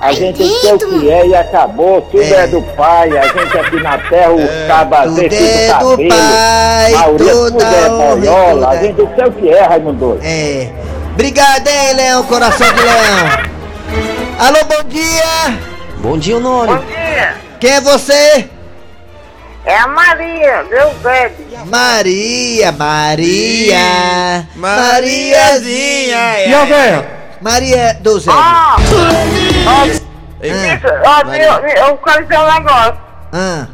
A 0.00 0.12
gente 0.12 0.38
tem 0.38 0.74
o 0.74 0.78
que 0.78 1.08
é 1.08 1.28
e 1.28 1.34
acabou. 1.36 2.02
Tudo 2.02 2.24
é, 2.24 2.48
do 2.48 2.60
pai. 2.74 3.16
A 3.16 3.22
gente 3.22 3.56
aqui 3.56 3.80
na 3.80 3.98
terra, 3.98 4.32
os 4.32 4.66
cabas 4.66 5.14
tudo 5.14 5.20
é 5.20 5.76
o 5.76 5.90
do 5.90 5.92
cabelo. 5.92 6.08
pai, 6.08 6.92
toda 7.18 7.50
tudo 7.50 7.62
é 7.62 7.86
e 7.86 8.18
boiola. 8.18 8.70
A 8.70 8.74
é- 8.74 8.80
gente 8.80 9.06
tem 9.06 9.24
o 9.26 9.32
que 9.32 9.48
é, 9.48 9.62
Raimundo. 9.62 10.18
É. 10.20 10.68
Obrigado, 11.12 11.68
hein, 11.68 11.94
Leão, 11.94 12.24
coração 12.24 12.66
de 12.66 12.82
leão. 12.82 13.46
Alô, 14.40 14.58
bom 14.64 14.88
dia. 14.88 15.58
Bom 15.98 16.18
dia, 16.18 16.36
Honório. 16.36 16.82
Quem 17.60 17.70
é 17.70 17.80
você? 17.80 18.55
É 19.66 19.76
a 19.78 19.86
Maria, 19.88 20.64
Deus 20.70 20.94
bebe. 20.98 21.46
Maria, 21.66 22.70
Maria. 22.72 24.46
Mariazinha, 24.54 26.46
E 26.46 26.54
a 26.54 26.64
véia? 26.64 27.10
Maria 27.40 27.94
do 28.00 28.18
Zé. 28.20 28.30
Ó, 28.30 28.34
Ah, 28.34 28.76
ó, 29.66 29.84
eu, 31.34 31.86
eu 31.88 31.96
quero 31.98 32.22
dizer 32.22 32.38
um 32.38 32.52
negócio. 32.52 32.96
ah. 33.32 33.66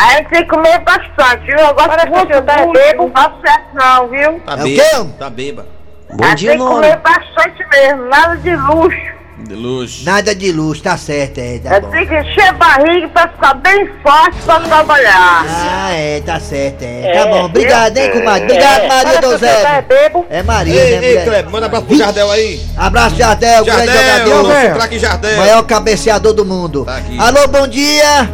A 0.00 0.10
gente 0.10 0.28
tem 0.28 0.42
que 0.42 0.48
comer 0.48 0.78
bastante, 0.80 1.44
viu? 1.46 1.58
Eu 1.58 1.74
gosto 1.74 1.90
de 1.98 2.08
você 2.10 2.42
tá 2.42 2.56
bebo, 2.66 3.02
não 3.04 3.10
faço 3.10 3.34
certo 3.44 3.66
não, 3.74 4.06
viu? 4.08 4.40
Tá 4.46 4.52
É 4.52 4.54
o 4.54 4.64
bêbado. 4.64 5.12
Tá 5.18 5.30
bêbado. 5.30 5.68
Bom 6.12 6.24
a 6.24 6.28
gente 6.36 6.46
tem 6.46 6.58
que 6.58 6.64
comer 6.64 6.96
bastante 6.98 7.66
mesmo, 7.72 8.04
nada 8.08 8.36
de 8.36 8.54
luxo. 8.54 9.17
De 9.40 9.54
luxo. 9.54 10.04
Nada 10.04 10.34
de 10.34 10.50
luxo, 10.52 10.82
tá 10.82 10.96
certo, 10.98 11.38
é, 11.38 11.58
tá 11.58 11.76
Eu 11.76 11.80
bom. 11.82 11.90
tenho 11.90 12.06
que 12.08 12.14
encher 12.16 12.48
a 12.48 12.52
barriga 12.52 13.08
pra 13.08 13.28
ficar 13.28 13.54
bem 13.54 13.88
forte 14.02 14.36
pra 14.44 14.60
trabalhar. 14.60 15.44
Ah, 15.48 15.92
é, 15.92 16.20
tá 16.20 16.40
certo, 16.40 16.82
é. 16.82 17.12
Tá 17.14 17.26
bom, 17.28 17.44
obrigado, 17.44 17.96
hein, 17.96 18.10
comadre. 18.10 18.42
Obrigado, 18.44 18.82
É. 18.82 18.88
Maria 18.88 19.10
Olha, 19.10 19.20
do 19.20 19.28
você 19.30 19.46
tá 19.46 19.60
Zé. 19.74 19.82
bebo? 19.82 20.26
É 20.28 20.42
Maria, 20.42 20.74
Ei, 20.74 20.98
né, 21.00 21.06
ei? 21.06 21.16
Kleber, 21.24 21.50
manda 21.50 21.66
abraço 21.66 21.86
pro 21.86 21.96
Jardel 21.96 22.30
aí. 22.32 22.60
Abraço, 22.76 23.16
Jardel, 23.16 23.64
grande 23.64 23.86
Jardel, 23.86 24.26
jogador. 24.26 24.48
nosso 24.48 24.74
craque 24.74 24.98
Jardel. 24.98 25.36
Maior 25.38 25.62
cabeceador 25.62 26.32
do 26.34 26.44
mundo. 26.44 26.84
Tá 26.84 26.96
aqui. 26.96 27.18
Alô, 27.18 27.46
bom 27.48 27.66
dia. 27.68 28.28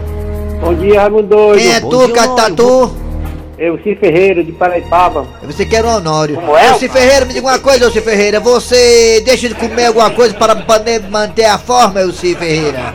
Bom 0.61 0.75
dia, 0.75 1.01
Raimundo 1.03 1.29
doido. 1.29 1.59
Quem 1.61 1.73
é 1.75 1.81
Bom 1.81 1.91
tu, 1.91 2.09
Catatu? 2.09 2.97
Eu, 3.57 3.79
Ci 3.79 3.95
Ferreira, 3.95 4.43
de 4.43 4.51
Paraipaba. 4.53 5.27
Você 5.45 5.65
quer 5.65 5.85
o 5.85 5.89
Honório. 5.97 6.35
Como 6.35 6.57
é? 6.57 6.73
Ô, 6.73 6.79
Ferreira, 6.79 7.25
me 7.25 7.35
diga 7.35 7.47
uma 7.47 7.59
coisa, 7.59 7.85
Elci 7.85 8.01
Ferreira. 8.01 8.41
Você 8.41 9.23
deixa 9.25 9.49
de 9.49 9.55
comer 9.55 9.87
alguma 9.87 10.11
coisa 10.11 10.35
para 10.35 10.57
poder 10.57 11.03
manter 11.09 11.45
a 11.45 11.57
forma, 11.59 12.01
Elci 12.01 12.35
Ferreira? 12.35 12.93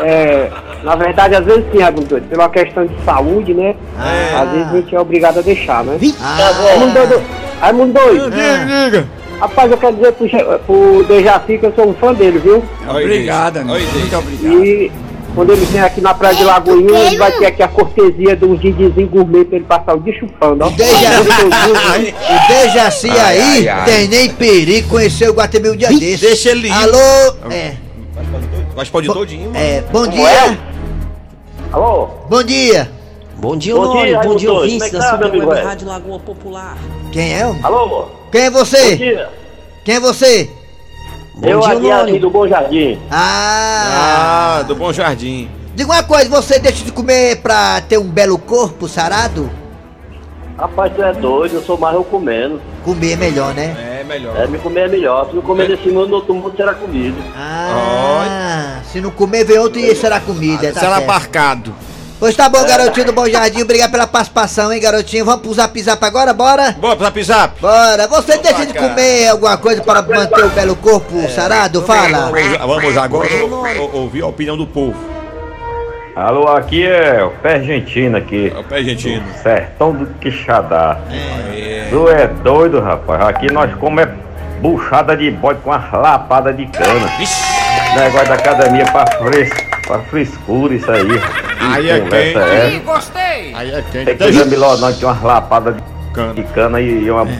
É, 0.00 0.50
na 0.82 0.96
verdade, 0.96 1.34
às 1.34 1.44
vezes 1.44 1.64
sim, 1.70 1.78
Raimundo 1.80 2.06
doido. 2.06 2.26
Pela 2.28 2.48
questão 2.48 2.86
de 2.86 2.94
saúde, 3.04 3.52
né? 3.52 3.74
Às 3.98 4.50
vezes 4.50 4.66
a 4.68 4.76
gente 4.76 4.94
é 4.96 5.00
obrigado 5.00 5.38
a 5.38 5.42
deixar, 5.42 5.84
né? 5.84 5.98
Raimundo 6.18 6.98
Ah, 6.98 7.04
doido. 7.06 7.22
Raimundo 7.60 7.92
doido. 7.92 8.30
Diga. 8.30 9.06
Rapaz, 9.40 9.70
eu 9.72 9.76
quero 9.76 9.96
dizer 9.96 10.12
pro, 10.12 10.28
pro 10.60 11.04
Dejaci 11.04 11.58
que 11.58 11.66
eu 11.66 11.72
sou 11.74 11.88
um 11.90 11.94
fã 11.94 12.14
dele, 12.14 12.38
viu? 12.38 12.62
Obrigado, 12.88 13.58
amigo. 13.58 13.74
Oi, 13.74 13.82
Muito 13.92 14.16
obrigado. 14.16 14.64
E 14.64 14.92
quando 15.34 15.50
ele 15.52 15.64
vem 15.66 15.80
aqui 15.80 16.00
na 16.00 16.12
praia 16.14 16.34
de 16.34 16.44
Lagoinha, 16.44 16.98
ele 17.06 17.16
vai 17.16 17.32
ter 17.32 17.46
aqui 17.46 17.62
a 17.62 17.68
cortesia 17.68 18.36
de 18.36 18.44
um 18.44 18.56
gigizinho 18.60 19.08
gourmet 19.08 19.44
pra 19.44 19.56
ele 19.56 19.64
passar 19.66 19.94
o 19.96 20.00
dia 20.00 20.12
chupando, 20.18 20.64
ó. 20.64 20.68
O 20.68 22.48
Dejaci 22.48 23.08
Ai, 23.10 23.18
aí 23.18 23.40
ai, 23.40 23.68
ai. 23.68 23.84
tem 23.84 24.08
nem 24.08 24.30
perigo 24.30 24.88
conhecer 24.88 25.28
o 25.30 25.32
Guatemi 25.34 25.70
um 25.70 25.76
dia 25.76 25.88
desse. 25.88 26.24
Deixa 26.26 26.50
ele 26.50 26.68
ir. 26.68 26.72
Alô? 26.72 27.34
É, 27.50 27.74
Mas 28.76 28.88
pode 28.90 29.08
ir 29.08 29.12
todinho, 29.12 29.50
mano. 29.50 29.56
é, 29.56 29.80
bom 29.92 30.04
é? 30.04 30.08
dia. 30.08 30.58
Alô? 31.72 32.08
Bom 32.28 32.42
dia. 32.42 32.90
Bom 33.36 33.56
dia, 33.56 33.74
Bom 33.74 34.04
dia, 34.04 34.20
Bom 34.20 34.36
dia, 34.36 34.52
ouvintes 34.52 34.86
é 34.86 34.90
da 34.90 34.98
tá, 35.00 35.10
Super 35.10 35.32
Web 35.32 35.46
velho? 35.46 35.66
Rádio 35.66 35.88
Lagoa 35.88 36.20
Popular. 36.20 36.76
Quem 37.10 37.34
é? 37.34 37.42
Alô? 37.62 38.06
Quem 38.30 38.42
é 38.42 38.50
Bom 38.50 38.58
você? 38.58 38.96
dia. 38.96 39.28
Quem 39.84 39.96
é 39.96 40.00
você? 40.00 40.48
Bom 41.42 41.48
eu 41.48 41.80
dia, 41.80 41.96
aqui 42.02 42.18
do 42.20 42.30
Bom 42.30 42.46
Jardim. 42.46 43.00
Ah. 43.10 44.58
Ah, 44.60 44.62
do 44.62 44.76
Bom 44.76 44.92
Jardim. 44.92 45.50
Diga 45.74 45.90
uma 45.92 46.02
coisa, 46.04 46.28
você 46.30 46.60
deixa 46.60 46.84
de 46.84 46.92
comer 46.92 47.42
pra 47.42 47.80
ter 47.80 47.98
um 47.98 48.04
belo 48.04 48.38
corpo 48.38 48.86
sarado? 48.86 49.50
Rapaz, 50.56 50.92
tu 50.94 51.02
é 51.02 51.12
doido, 51.12 51.54
eu 51.56 51.62
sou 51.62 51.76
mais 51.76 51.96
eu 51.96 52.04
comendo. 52.04 52.62
Comer 52.84 53.14
é 53.14 53.16
melhor, 53.16 53.52
né? 53.54 53.74
É 54.00 54.04
melhor. 54.04 54.36
É, 54.36 54.46
me 54.46 54.56
comer 54.58 54.82
é 54.82 54.88
melhor. 54.88 55.30
Se 55.30 55.34
não 55.34 55.42
comer 55.42 55.66
desse 55.66 55.88
mundo, 55.88 56.12
outro 56.14 56.32
mundo 56.32 56.54
será 56.56 56.74
comido. 56.74 57.16
Ah, 57.36 58.78
se 58.84 59.00
não 59.00 59.10
comer, 59.10 59.44
vem 59.44 59.58
outro 59.58 59.80
e 59.80 59.96
será 59.96 60.20
comida. 60.20 60.72
Tá 60.72 60.78
Será 60.78 60.96
certo. 60.98 61.08
marcado. 61.08 61.74
Pois 62.22 62.36
tá 62.36 62.48
bom, 62.48 62.64
garotinho 62.64 63.06
do 63.06 63.12
Bom 63.12 63.26
Jardim. 63.28 63.62
Obrigado 63.62 63.90
pela 63.90 64.06
participação, 64.06 64.72
hein, 64.72 64.80
garotinho. 64.80 65.24
Vamos 65.24 65.42
pro 65.42 65.52
zap 65.54 65.82
zap 65.82 66.04
agora, 66.04 66.32
bora? 66.32 66.70
Bora 66.78 66.94
pro 66.94 67.04
zap 67.04 67.22
zap. 67.24 67.60
Bora. 67.60 68.06
Você 68.06 68.36
Vamos 68.36 68.42
deixa 68.48 68.64
de 68.64 68.72
pra 68.72 68.82
cá. 68.82 68.88
comer 68.90 69.26
alguma 69.28 69.56
coisa 69.56 69.82
para 69.82 70.02
manter 70.02 70.44
o 70.44 70.48
belo 70.50 70.76
corpo 70.76 71.28
sarado? 71.28 71.82
Fala. 71.82 72.30
Vamos, 72.30 72.58
vamos 72.58 72.96
agora 72.96 73.28
ou- 73.42 73.80
ou- 73.80 73.94
ouvir 74.02 74.22
a 74.22 74.28
opinião 74.28 74.56
do 74.56 74.68
povo. 74.68 74.94
Alô, 76.14 76.46
aqui 76.46 76.86
é 76.86 77.24
o 77.24 77.30
Pé 77.42 77.54
Argentina 77.54 78.18
aqui. 78.18 78.52
É 78.54 78.58
o 78.60 78.62
pé 78.62 78.76
argentino. 78.76 79.24
Sertão 79.42 79.92
do 79.92 80.06
Quixadá. 80.20 80.98
É. 81.10 81.88
Tu 81.90 82.08
é 82.08 82.28
doido, 82.28 82.80
rapaz. 82.80 83.20
Aqui 83.22 83.50
nós 83.52 83.74
comemos 83.80 84.14
buchada 84.60 85.16
de 85.16 85.28
bode 85.28 85.58
com 85.62 85.72
as 85.72 85.90
lapadas 85.92 86.56
de 86.56 86.66
cana. 86.66 87.10
Negócio 87.98 88.28
da 88.28 88.34
academia 88.34 88.84
pra, 88.84 89.06
fres... 89.18 89.50
pra 89.88 89.98
frescura, 90.04 90.72
isso 90.74 90.88
aí. 90.88 91.20
Aí 91.70 91.90
é 91.90 92.00
quente. 92.00 92.14
essa. 92.38 92.78
gostei. 92.84 93.52
Aí 93.54 93.70
é 93.70 93.82
Tem 93.92 94.04
quente. 94.04 94.18
coisa 94.18 94.44
melhor 94.44 94.78
não 94.78 94.92
que 94.92 95.04
umas 95.04 95.22
lapadas 95.22 95.76
de 95.76 95.82
Cana. 96.12 96.34
de 96.34 96.42
cana 96.42 96.78
e 96.80 97.04
e 97.04 97.10
uma. 97.10 97.22
Aí 97.22 97.32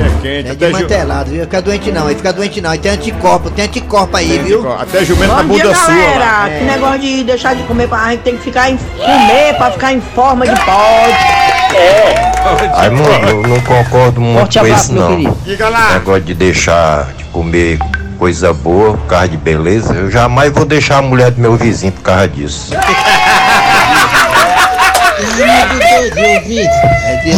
é 0.00 0.10
quente. 0.22 0.48
É 0.48 0.52
Até, 0.52 0.54
desmantelado, 0.54 1.30
viu? 1.30 1.42
Fica 1.42 1.60
doente 1.62 1.92
não, 1.92 2.06
aí 2.06 2.14
fica 2.14 2.32
doente 2.32 2.60
não. 2.62 2.70
Aí 2.70 2.78
tem 2.78 2.92
anticorpo, 2.92 3.50
tem 3.50 3.66
anticorpo 3.66 4.16
aí, 4.16 4.38
viu? 4.38 4.72
Até 4.72 5.04
jumento 5.04 5.34
na 5.34 5.42
Bom 5.42 5.54
dia, 5.54 5.64
bunda 5.64 5.74
sua. 5.76 5.94
galera. 5.94 6.58
Que 6.58 6.64
negócio 6.64 6.98
de 7.00 7.24
deixar 7.24 7.54
de 7.54 7.62
comer 7.64 7.86
pra 7.88 8.10
gente 8.12 8.20
tem 8.22 8.36
que 8.38 8.42
ficar 8.44 8.70
em 8.70 8.76
comer 8.78 9.54
pra 9.58 9.70
ficar 9.72 9.92
em 9.92 10.00
forma 10.00 10.46
de 10.46 10.54
pode. 10.64 11.16
Ai, 12.74 12.90
mano, 12.90 13.28
eu 13.28 13.42
não 13.42 13.60
concordo 13.60 14.20
muito 14.20 14.38
Forte 14.40 14.58
com 14.58 14.64
abraço, 14.64 14.84
isso, 14.84 14.92
não. 14.94 15.08
querido. 15.16 15.38
Diga 15.44 15.68
lá. 15.68 15.92
Negócio 15.94 16.22
de 16.22 16.34
deixar 16.34 17.12
de 17.12 17.24
comer 17.24 17.78
coisa 18.20 18.52
boa 18.52 18.98
por 18.98 19.06
causa 19.06 19.28
de 19.28 19.38
beleza, 19.38 19.94
eu 19.94 20.10
jamais 20.10 20.52
vou 20.52 20.66
deixar 20.66 20.98
a 20.98 21.02
mulher 21.02 21.30
do 21.30 21.40
meu 21.40 21.56
vizinho 21.56 21.90
por 21.90 22.02
causa 22.02 22.28
disso. 22.28 22.74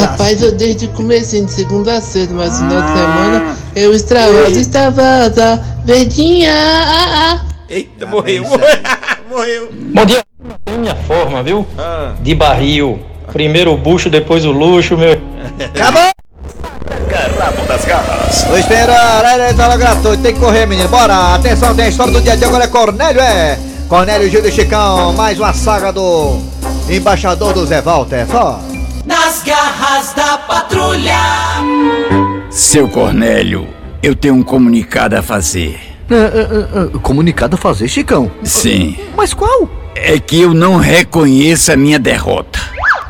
Rapaz, 0.01 0.43
eu 0.43 0.51
desde 0.53 0.87
o 0.87 0.89
comecinho 0.89 1.47
de 1.47 1.53
segunda 1.53 1.99
a 1.99 2.01
sexta, 2.01 2.35
mas 2.35 2.61
no 2.61 2.69
final 2.69 2.83
de 2.83 2.89
semana 2.89 3.57
eu 3.77 3.95
extravaso, 3.95 4.59
extravasa, 4.59 5.62
verdinha, 5.85 6.53
ah, 6.53 7.33
ah. 7.33 7.41
Eita, 7.71 8.05
morreu. 8.07 8.45
Morreu. 9.31 9.71
Bom 9.73 10.05
dia. 10.05 10.23
Minha 10.79 10.95
forma, 10.95 11.43
viu? 11.43 11.67
Ah. 11.79 12.12
De 12.21 12.35
barril. 12.35 13.01
Primeiro 13.33 13.73
o 13.73 13.79
bucho, 13.79 14.11
depois 14.11 14.45
o 14.45 14.51
luxo, 14.51 14.97
meu. 14.97 15.12
Acabou! 15.75 16.11
Rabo 17.39 17.67
das 17.67 17.85
garras. 17.85 18.22
Vou 18.49 18.59
esperar, 18.59 19.41
é 19.41 19.53
tela 19.53 19.77
gratuito, 19.77 20.23
tem 20.23 20.33
que 20.33 20.41
correr, 20.41 20.65
menino. 20.67 20.89
Bora, 20.89 21.35
atenção, 21.35 21.75
tem 21.75 21.85
a 21.85 21.89
história 21.89 22.12
do 22.12 22.21
dia 22.21 22.35
de 22.37 22.45
agora 22.45 22.65
é 22.65 22.67
Cornélio, 22.67 23.21
é. 23.21 23.59
Cornélio 23.89 24.31
Gil 24.31 24.41
de 24.41 24.51
Chicão, 24.51 25.12
mais 25.12 25.39
uma 25.39 25.53
saga 25.53 25.93
do 25.93 26.39
embaixador 26.89 27.53
do 27.53 27.67
Zé 27.67 27.83
Walter, 27.83 28.27
só. 28.27 28.59
Nas 29.05 29.43
garras 29.43 30.15
da 30.15 30.39
patrulha. 30.39 31.19
Seu 32.51 32.89
Cornélio, 32.89 33.69
eu 34.03 34.15
tenho 34.15 34.35
um 34.35 34.43
comunicado 34.43 35.15
a 35.15 35.23
fazer. 35.23 35.79
comunicado 37.03 37.57
a 37.57 37.59
fazer, 37.59 37.87
Chicão. 37.87 38.31
Sim. 38.43 38.97
Mas 39.15 39.35
qual? 39.35 39.69
É 39.95 40.19
que 40.19 40.41
eu 40.41 40.55
não 40.55 40.79
reconheço 40.79 41.71
a 41.71 41.77
minha 41.77 41.99
derrota. 41.99 42.59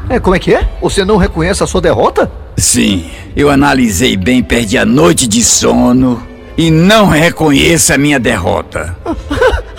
É, 0.09 0.19
como 0.19 0.35
é 0.35 0.38
que 0.41 0.52
é? 0.52 0.69
Você 0.81 1.05
não 1.05 1.17
reconhece 1.17 1.62
a 1.62 1.67
sua 1.67 1.81
derrota? 1.81 2.31
Sim, 2.62 3.04
eu 3.35 3.50
analisei 3.50 4.16
bem, 4.16 4.40
perdi 4.40 4.78
a 4.78 4.85
noite 4.87 5.26
de 5.26 5.42
sono 5.42 6.23
e 6.57 6.71
não 6.71 7.09
reconheço 7.09 7.92
a 7.92 7.99
minha 7.99 8.21
derrota. 8.21 8.97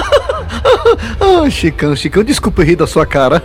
Ah, 1.20 1.50
Chicão, 1.50 1.96
Chicão, 1.96 2.24
desculpa 2.24 2.62
eu 2.62 2.66
rir 2.66 2.76
da 2.76 2.86
sua 2.86 3.06
cara. 3.06 3.42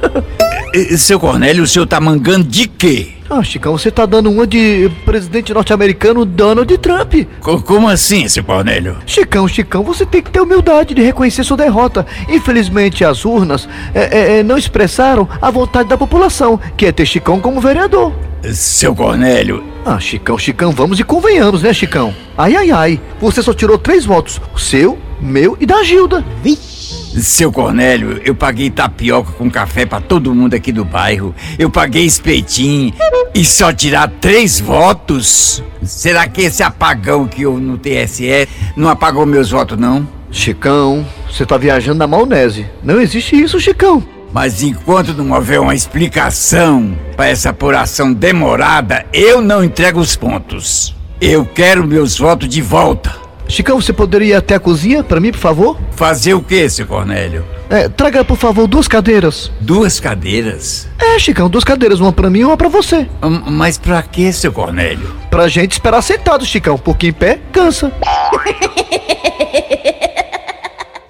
Seu 0.98 1.18
Cornélio, 1.18 1.64
o 1.64 1.66
senhor 1.66 1.86
tá 1.86 2.00
mangando 2.00 2.44
de 2.44 2.68
quê? 2.68 3.12
Ah, 3.30 3.42
Chicão, 3.42 3.76
você 3.76 3.90
tá 3.90 4.06
dando 4.06 4.30
uma 4.30 4.46
de 4.46 4.90
presidente 5.04 5.52
norte-americano 5.52 6.24
Donald 6.24 6.78
Trump. 6.78 7.14
Co- 7.40 7.60
como 7.60 7.86
assim, 7.86 8.26
seu 8.26 8.42
Cornélio? 8.42 8.96
Chicão, 9.04 9.46
Chicão, 9.46 9.82
você 9.82 10.06
tem 10.06 10.22
que 10.22 10.30
ter 10.30 10.40
humildade 10.40 10.94
de 10.94 11.02
reconhecer 11.02 11.44
sua 11.44 11.56
derrota. 11.58 12.06
Infelizmente, 12.28 13.04
as 13.04 13.26
urnas 13.26 13.68
é, 13.94 14.00
é, 14.00 14.38
é, 14.38 14.42
não 14.42 14.56
expressaram 14.56 15.28
a 15.42 15.50
vontade 15.50 15.90
da 15.90 15.98
população, 15.98 16.58
que 16.74 16.86
é 16.86 16.92
ter 16.92 17.04
Chicão 17.04 17.38
como 17.38 17.60
vereador. 17.60 18.14
Seu 18.50 18.94
Cornélio. 18.94 19.62
Ah, 19.84 19.98
Chicão, 20.00 20.38
Chicão, 20.38 20.70
vamos 20.72 20.98
e 20.98 21.04
convenhamos, 21.04 21.62
né, 21.62 21.72
Chicão? 21.74 22.14
Ai, 22.36 22.56
ai, 22.56 22.70
ai, 22.70 23.00
você 23.20 23.42
só 23.42 23.52
tirou 23.52 23.76
três 23.76 24.06
votos: 24.06 24.40
o 24.54 24.58
seu, 24.58 24.96
meu 25.20 25.56
e 25.60 25.66
da 25.66 25.82
Gilda. 25.82 26.24
Seu 27.20 27.50
Cornélio, 27.52 28.20
eu 28.24 28.34
paguei 28.34 28.70
tapioca 28.70 29.32
com 29.32 29.50
café 29.50 29.84
pra 29.84 30.00
todo 30.00 30.34
mundo 30.34 30.54
aqui 30.54 30.72
do 30.72 30.84
bairro. 30.84 31.34
Eu 31.58 31.70
paguei 31.70 32.04
espetinho 32.04 32.92
e 33.34 33.44
só 33.44 33.72
tirar 33.72 34.08
três 34.20 34.60
votos? 34.60 35.62
Será 35.82 36.26
que 36.28 36.42
esse 36.42 36.62
apagão 36.62 37.26
que 37.26 37.46
houve 37.46 37.62
no 37.62 37.78
TSE 37.78 38.48
não 38.76 38.88
apagou 38.88 39.24
meus 39.26 39.50
votos, 39.50 39.78
não? 39.78 40.06
Chicão, 40.30 41.06
você 41.30 41.46
tá 41.46 41.56
viajando 41.56 41.98
na 41.98 42.06
maionese. 42.06 42.66
Não 42.82 43.00
existe 43.00 43.40
isso, 43.40 43.58
Chicão. 43.58 44.04
Mas 44.32 44.62
enquanto 44.62 45.14
não 45.14 45.34
houver 45.34 45.60
uma 45.60 45.74
explicação 45.74 46.96
para 47.16 47.28
essa 47.28 47.50
apuração 47.50 48.12
demorada, 48.12 49.06
eu 49.12 49.40
não 49.40 49.64
entrego 49.64 50.00
os 50.00 50.16
pontos. 50.16 50.94
Eu 51.20 51.46
quero 51.46 51.86
meus 51.86 52.18
votos 52.18 52.48
de 52.48 52.60
volta. 52.60 53.27
Chicão, 53.48 53.80
você 53.80 53.92
poderia 53.94 54.28
ir 54.28 54.34
até 54.34 54.54
a 54.56 54.60
cozinha 54.60 55.02
pra 55.02 55.18
mim, 55.20 55.30
por 55.32 55.38
favor? 55.38 55.78
Fazer 55.96 56.34
o 56.34 56.42
que, 56.42 56.68
seu 56.68 56.86
Cornélio? 56.86 57.44
É, 57.70 57.88
traga, 57.88 58.22
por 58.24 58.36
favor, 58.36 58.66
duas 58.68 58.86
cadeiras. 58.86 59.50
Duas 59.60 59.98
cadeiras? 59.98 60.86
É, 60.98 61.18
Chicão, 61.18 61.48
duas 61.48 61.64
cadeiras, 61.64 61.98
uma 61.98 62.12
pra 62.12 62.28
mim 62.30 62.40
e 62.40 62.44
uma 62.44 62.56
pra 62.58 62.68
você. 62.68 63.08
Hum, 63.22 63.42
Mas 63.50 63.78
pra 63.78 64.02
que, 64.02 64.30
seu 64.32 64.52
Cornélio? 64.52 65.14
Pra 65.30 65.48
gente 65.48 65.72
esperar 65.72 66.02
sentado, 66.02 66.44
Chicão, 66.44 66.76
porque 66.78 67.08
em 67.08 67.12
pé 67.12 67.38
cansa. 67.50 67.90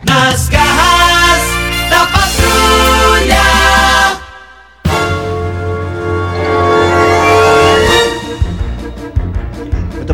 Nas 0.05 0.49
garras 0.49 1.08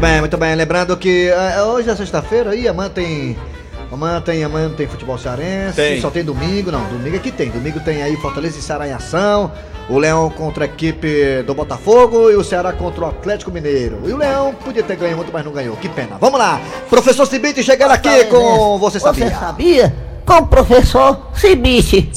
bem, 0.05 0.21
muito 0.21 0.37
bem. 0.37 0.55
Lembrando 0.55 0.97
que 0.97 1.31
ah, 1.31 1.65
hoje 1.65 1.89
é 1.89 1.97
sexta-feira 1.97 2.51
aí, 2.51 2.69
amanhã 2.69 2.91
tem. 2.91 3.37
Amanhã 3.91 4.21
tem, 4.21 4.43
amanhã 4.43 4.69
tem 4.71 4.89
futebol 4.89 5.17
cearense, 5.17 5.77
Tem. 5.77 6.01
só 6.01 6.11
tem 6.11 6.25
domingo, 6.25 6.73
não, 6.73 6.85
domingo 6.89 7.17
aqui 7.17 7.31
tem. 7.31 7.49
Domingo 7.49 7.79
tem 7.81 8.03
aí 8.03 8.17
Fortaleza 8.17 8.59
e 8.59 8.63
Ceará 8.63 8.89
em 8.89 8.93
ação, 8.93 9.53
o 9.89 9.99
Leão 9.99 10.29
contra 10.31 10.65
a 10.65 10.67
equipe 10.67 11.43
do 11.47 11.55
Botafogo 11.55 12.29
e 12.29 12.35
o 12.35 12.43
Ceará 12.43 12.73
contra 12.73 13.05
o 13.05 13.07
Atlético 13.09 13.53
Mineiro. 13.53 14.01
E 14.05 14.13
o 14.13 14.17
Leão 14.17 14.53
podia 14.53 14.83
ter 14.83 14.97
ganho 14.97 15.17
muito, 15.17 15.31
mas 15.33 15.45
não 15.45 15.53
ganhou, 15.53 15.77
que 15.77 15.89
pena. 15.89 16.17
Vamos 16.21 16.41
lá, 16.41 16.61
professor 16.91 17.25
Cibite 17.25 17.63
chegando 17.63 17.93
aqui 17.93 18.25
com 18.25 18.79
Você 18.79 18.99
Sabia. 18.99 19.29
Você 19.29 19.35
sabia? 19.35 19.95
Com 20.27 20.39
o 20.39 20.47
professor 20.47 21.29
Cibite. 21.35 22.11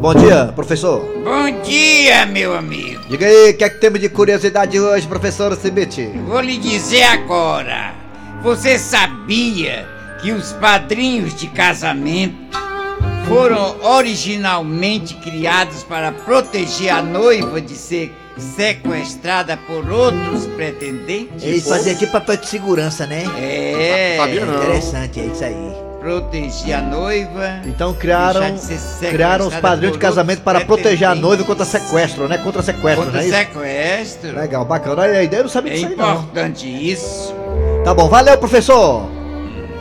Bom 0.00 0.14
dia, 0.14 0.52
professor. 0.54 1.00
Bom 1.24 1.62
dia, 1.62 2.24
meu 2.26 2.56
amigo. 2.56 3.02
Diga 3.08 3.26
aí, 3.26 3.50
o 3.50 3.56
que 3.56 3.64
é 3.64 3.68
que 3.68 3.80
temos 3.80 4.00
de 4.00 4.08
curiosidade 4.08 4.78
hoje, 4.78 5.06
professor 5.06 5.56
Cibite? 5.56 6.06
Vou 6.26 6.40
lhe 6.40 6.56
dizer 6.56 7.02
agora. 7.02 7.94
Você 8.42 8.78
sabia 8.78 9.84
que 10.22 10.30
os 10.30 10.52
padrinhos 10.52 11.34
de 11.34 11.48
casamento 11.48 12.36
foram 13.28 13.76
originalmente 13.82 15.14
criados 15.14 15.82
para 15.82 16.12
proteger 16.12 16.90
a 16.90 17.02
noiva 17.02 17.60
de 17.60 17.74
ser 17.74 18.14
sequestrada 18.38 19.56
por 19.56 19.90
outros 19.90 20.46
pretendentes? 20.46 21.42
Eles 21.42 21.68
faziam 21.68 21.96
tipo 21.96 22.12
papel 22.12 22.36
de 22.36 22.46
segurança, 22.46 23.06
né? 23.06 23.24
É. 23.38 24.16
Sabia 24.18 24.46
não. 24.46 24.62
Interessante, 24.62 25.18
é 25.18 25.24
isso 25.24 25.44
aí. 25.44 25.83
Proteger 26.04 26.76
a 26.76 26.82
noiva. 26.82 27.60
Então 27.64 27.94
criaram, 27.94 28.54
de 28.54 29.08
criaram 29.08 29.46
os 29.48 29.54
padrinhos 29.54 29.94
de 29.94 29.98
casamento 29.98 30.42
para 30.42 30.62
proteger 30.62 31.08
a 31.08 31.14
noiva 31.14 31.42
contra 31.44 31.64
sequestro, 31.64 32.28
né? 32.28 32.36
Contra 32.36 32.62
sequestro, 32.62 33.06
Contra 33.06 33.12
não 33.12 33.20
é 33.20 33.26
isso? 33.26 33.34
sequestro. 33.38 34.36
Legal, 34.38 34.66
bacana. 34.66 35.00
Olha 35.00 35.20
a 35.20 35.22
ideia, 35.22 35.40
eu 35.40 35.44
não 35.44 35.50
sabia 35.50 35.72
É 35.72 35.76
disso 35.76 35.86
aí 35.86 35.96
não. 35.96 36.12
importante 36.12 36.66
isso. 36.66 37.34
Tá 37.86 37.94
bom, 37.94 38.06
valeu, 38.06 38.36
professor. 38.36 39.08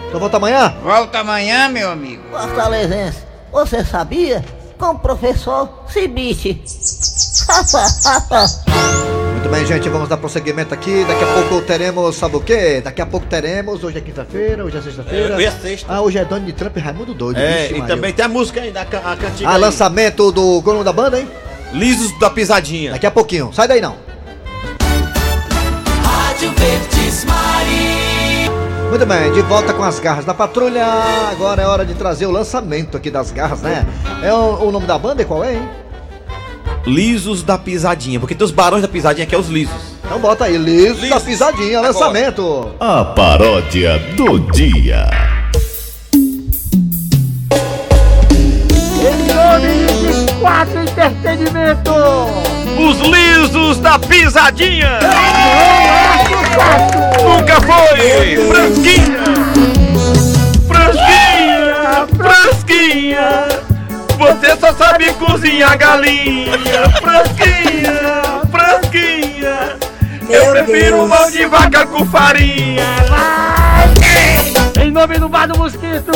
Então 0.07 0.17
volta 0.17 0.37
amanhã? 0.37 0.73
Volta 0.81 1.19
amanhã, 1.19 1.67
meu 1.67 1.91
amigo. 1.91 2.23
Fortalezense, 2.31 3.17
você 3.51 3.83
sabia? 3.83 4.45
Com 4.79 4.91
o 4.91 4.99
professor 4.99 5.83
Cibite. 5.89 6.63
Muito 9.53 9.67
bem, 9.67 9.77
gente, 9.77 9.87
vamos 9.87 10.09
dar 10.09 10.17
prosseguimento 10.17 10.73
aqui. 10.73 11.05
Daqui 11.05 11.23
a 11.23 11.27
pouco 11.27 11.61
teremos, 11.61 12.15
sabe 12.15 12.35
o 12.37 12.39
quê? 12.41 12.81
Daqui 12.83 13.01
a 13.03 13.05
pouco 13.05 13.27
teremos, 13.27 13.83
hoje 13.83 13.99
é 13.99 14.01
quinta-feira, 14.01 14.65
hoje 14.65 14.77
é 14.77 14.81
sexta-feira. 14.81 15.33
É, 15.33 15.37
hoje 15.37 15.45
é 15.45 15.51
sexta. 15.51 15.93
Ah, 15.93 16.01
hoje 16.01 16.17
é 16.17 16.25
Donald 16.25 16.51
Trump 16.53 16.75
e 16.75 16.79
Raimundo 16.79 17.13
Doido. 17.13 17.39
É, 17.39 17.61
Vixe, 17.61 17.75
e 17.75 17.77
Maria. 17.77 17.95
também 17.95 18.13
tem 18.13 18.25
a 18.25 18.27
música 18.27 18.61
ainda, 18.61 18.81
a, 18.81 18.85
ca- 18.85 19.11
a 19.11 19.15
cantiga. 19.15 19.47
Ah, 19.47 19.53
aí. 19.53 19.61
lançamento 19.61 20.31
do 20.31 20.59
qual 20.63 20.71
o 20.75 20.79
nome 20.79 20.83
da 20.85 20.91
banda, 20.91 21.19
hein? 21.19 21.29
Lisos 21.71 22.17
da 22.19 22.31
Pisadinha. 22.31 22.93
Daqui 22.93 23.05
a 23.05 23.11
pouquinho. 23.11 23.51
Sai 23.53 23.67
daí 23.67 23.79
não. 23.79 23.95
Rádio 26.03 26.51
Verdes 26.57 27.23
Mari. 27.25 28.49
Muito 28.89 29.05
bem, 29.05 29.31
de 29.33 29.41
volta 29.43 29.71
com 29.71 29.83
as 29.83 29.99
garras 29.99 30.25
da 30.25 30.33
patrulha. 30.33 30.83
Agora 31.31 31.61
é 31.61 31.67
hora 31.67 31.85
de 31.85 31.93
trazer 31.93 32.25
o 32.25 32.31
lançamento 32.31 32.97
aqui 32.97 33.11
das 33.11 33.29
garras, 33.31 33.61
né? 33.61 33.85
É 34.23 34.33
o, 34.33 34.67
o 34.67 34.71
nome 34.71 34.87
da 34.87 34.97
banda 34.97 35.21
e 35.21 35.25
qual 35.25 35.43
é, 35.43 35.53
hein? 35.53 35.69
Lisos 36.85 37.43
da 37.43 37.57
Pisadinha, 37.57 38.19
porque 38.19 38.35
tem 38.35 38.43
os 38.45 38.51
barões 38.51 38.81
da 38.81 38.87
Pisadinha 38.87 39.25
que 39.25 39.33
é 39.33 39.37
os 39.37 39.47
lisos. 39.47 39.75
Então 40.05 40.19
bota 40.19 40.45
aí, 40.45 40.57
Liso 40.57 41.07
da 41.09 41.19
Pisadinha, 41.19 41.79
lançamento. 41.81 42.71
A 42.79 43.05
paródia 43.05 43.99
do 44.15 44.39
dia. 44.51 45.09
Em 49.61 50.39
quatro 50.39 50.79
entretenimento. 50.81 51.91
Os 52.77 52.99
lisos 53.01 53.77
da 53.79 53.99
pisadinha! 53.99 54.99
Nunca 57.23 57.61
foi! 57.61 58.37
Frasquinha! 58.47 59.42
Você 64.17 64.55
só 64.59 64.73
sabe 64.73 65.11
cozinhar 65.13 65.77
galinha! 65.77 66.53
Frasquinha! 67.01 68.41
Frasquinha! 68.51 69.77
Eu 70.29 70.51
prefiro 70.51 71.07
mão 71.07 71.29
de 71.31 71.45
vaca 71.45 71.85
com 71.85 72.05
farinha! 72.05 72.85
Em 74.81 74.91
nome 74.91 75.17
do 75.17 75.27
Bar 75.29 75.47
do 75.47 75.57
Mosquito. 75.57 76.11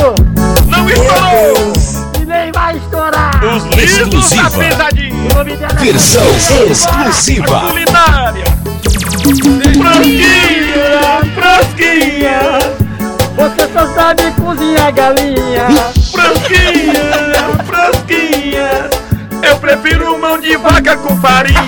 Não 0.68 0.90
estourou! 0.90 1.74
E 2.22 2.26
nem 2.26 2.52
vai 2.52 2.76
estourar. 2.78 3.42
Os 3.44 3.64
lisos 3.76 4.30
da 4.30 4.50
dela 4.50 4.90
é 4.90 5.84
Versão 5.84 6.24
exclusiva. 6.70 7.60
culinária! 7.62 8.44
Frasquinha! 9.78 11.22
Frasquinha! 11.36 12.40
Você 13.36 13.74
só 13.74 13.94
sabe 13.94 14.32
cozinhar 14.32 14.92
galinha. 14.94 15.68
Frasquinha, 16.18 16.94
frasquinha, 17.68 18.90
eu 19.44 19.56
prefiro 19.60 20.18
mão 20.18 20.40
de 20.40 20.58
vaca 20.58 20.98
com 20.98 21.16
farinha. 21.18 21.62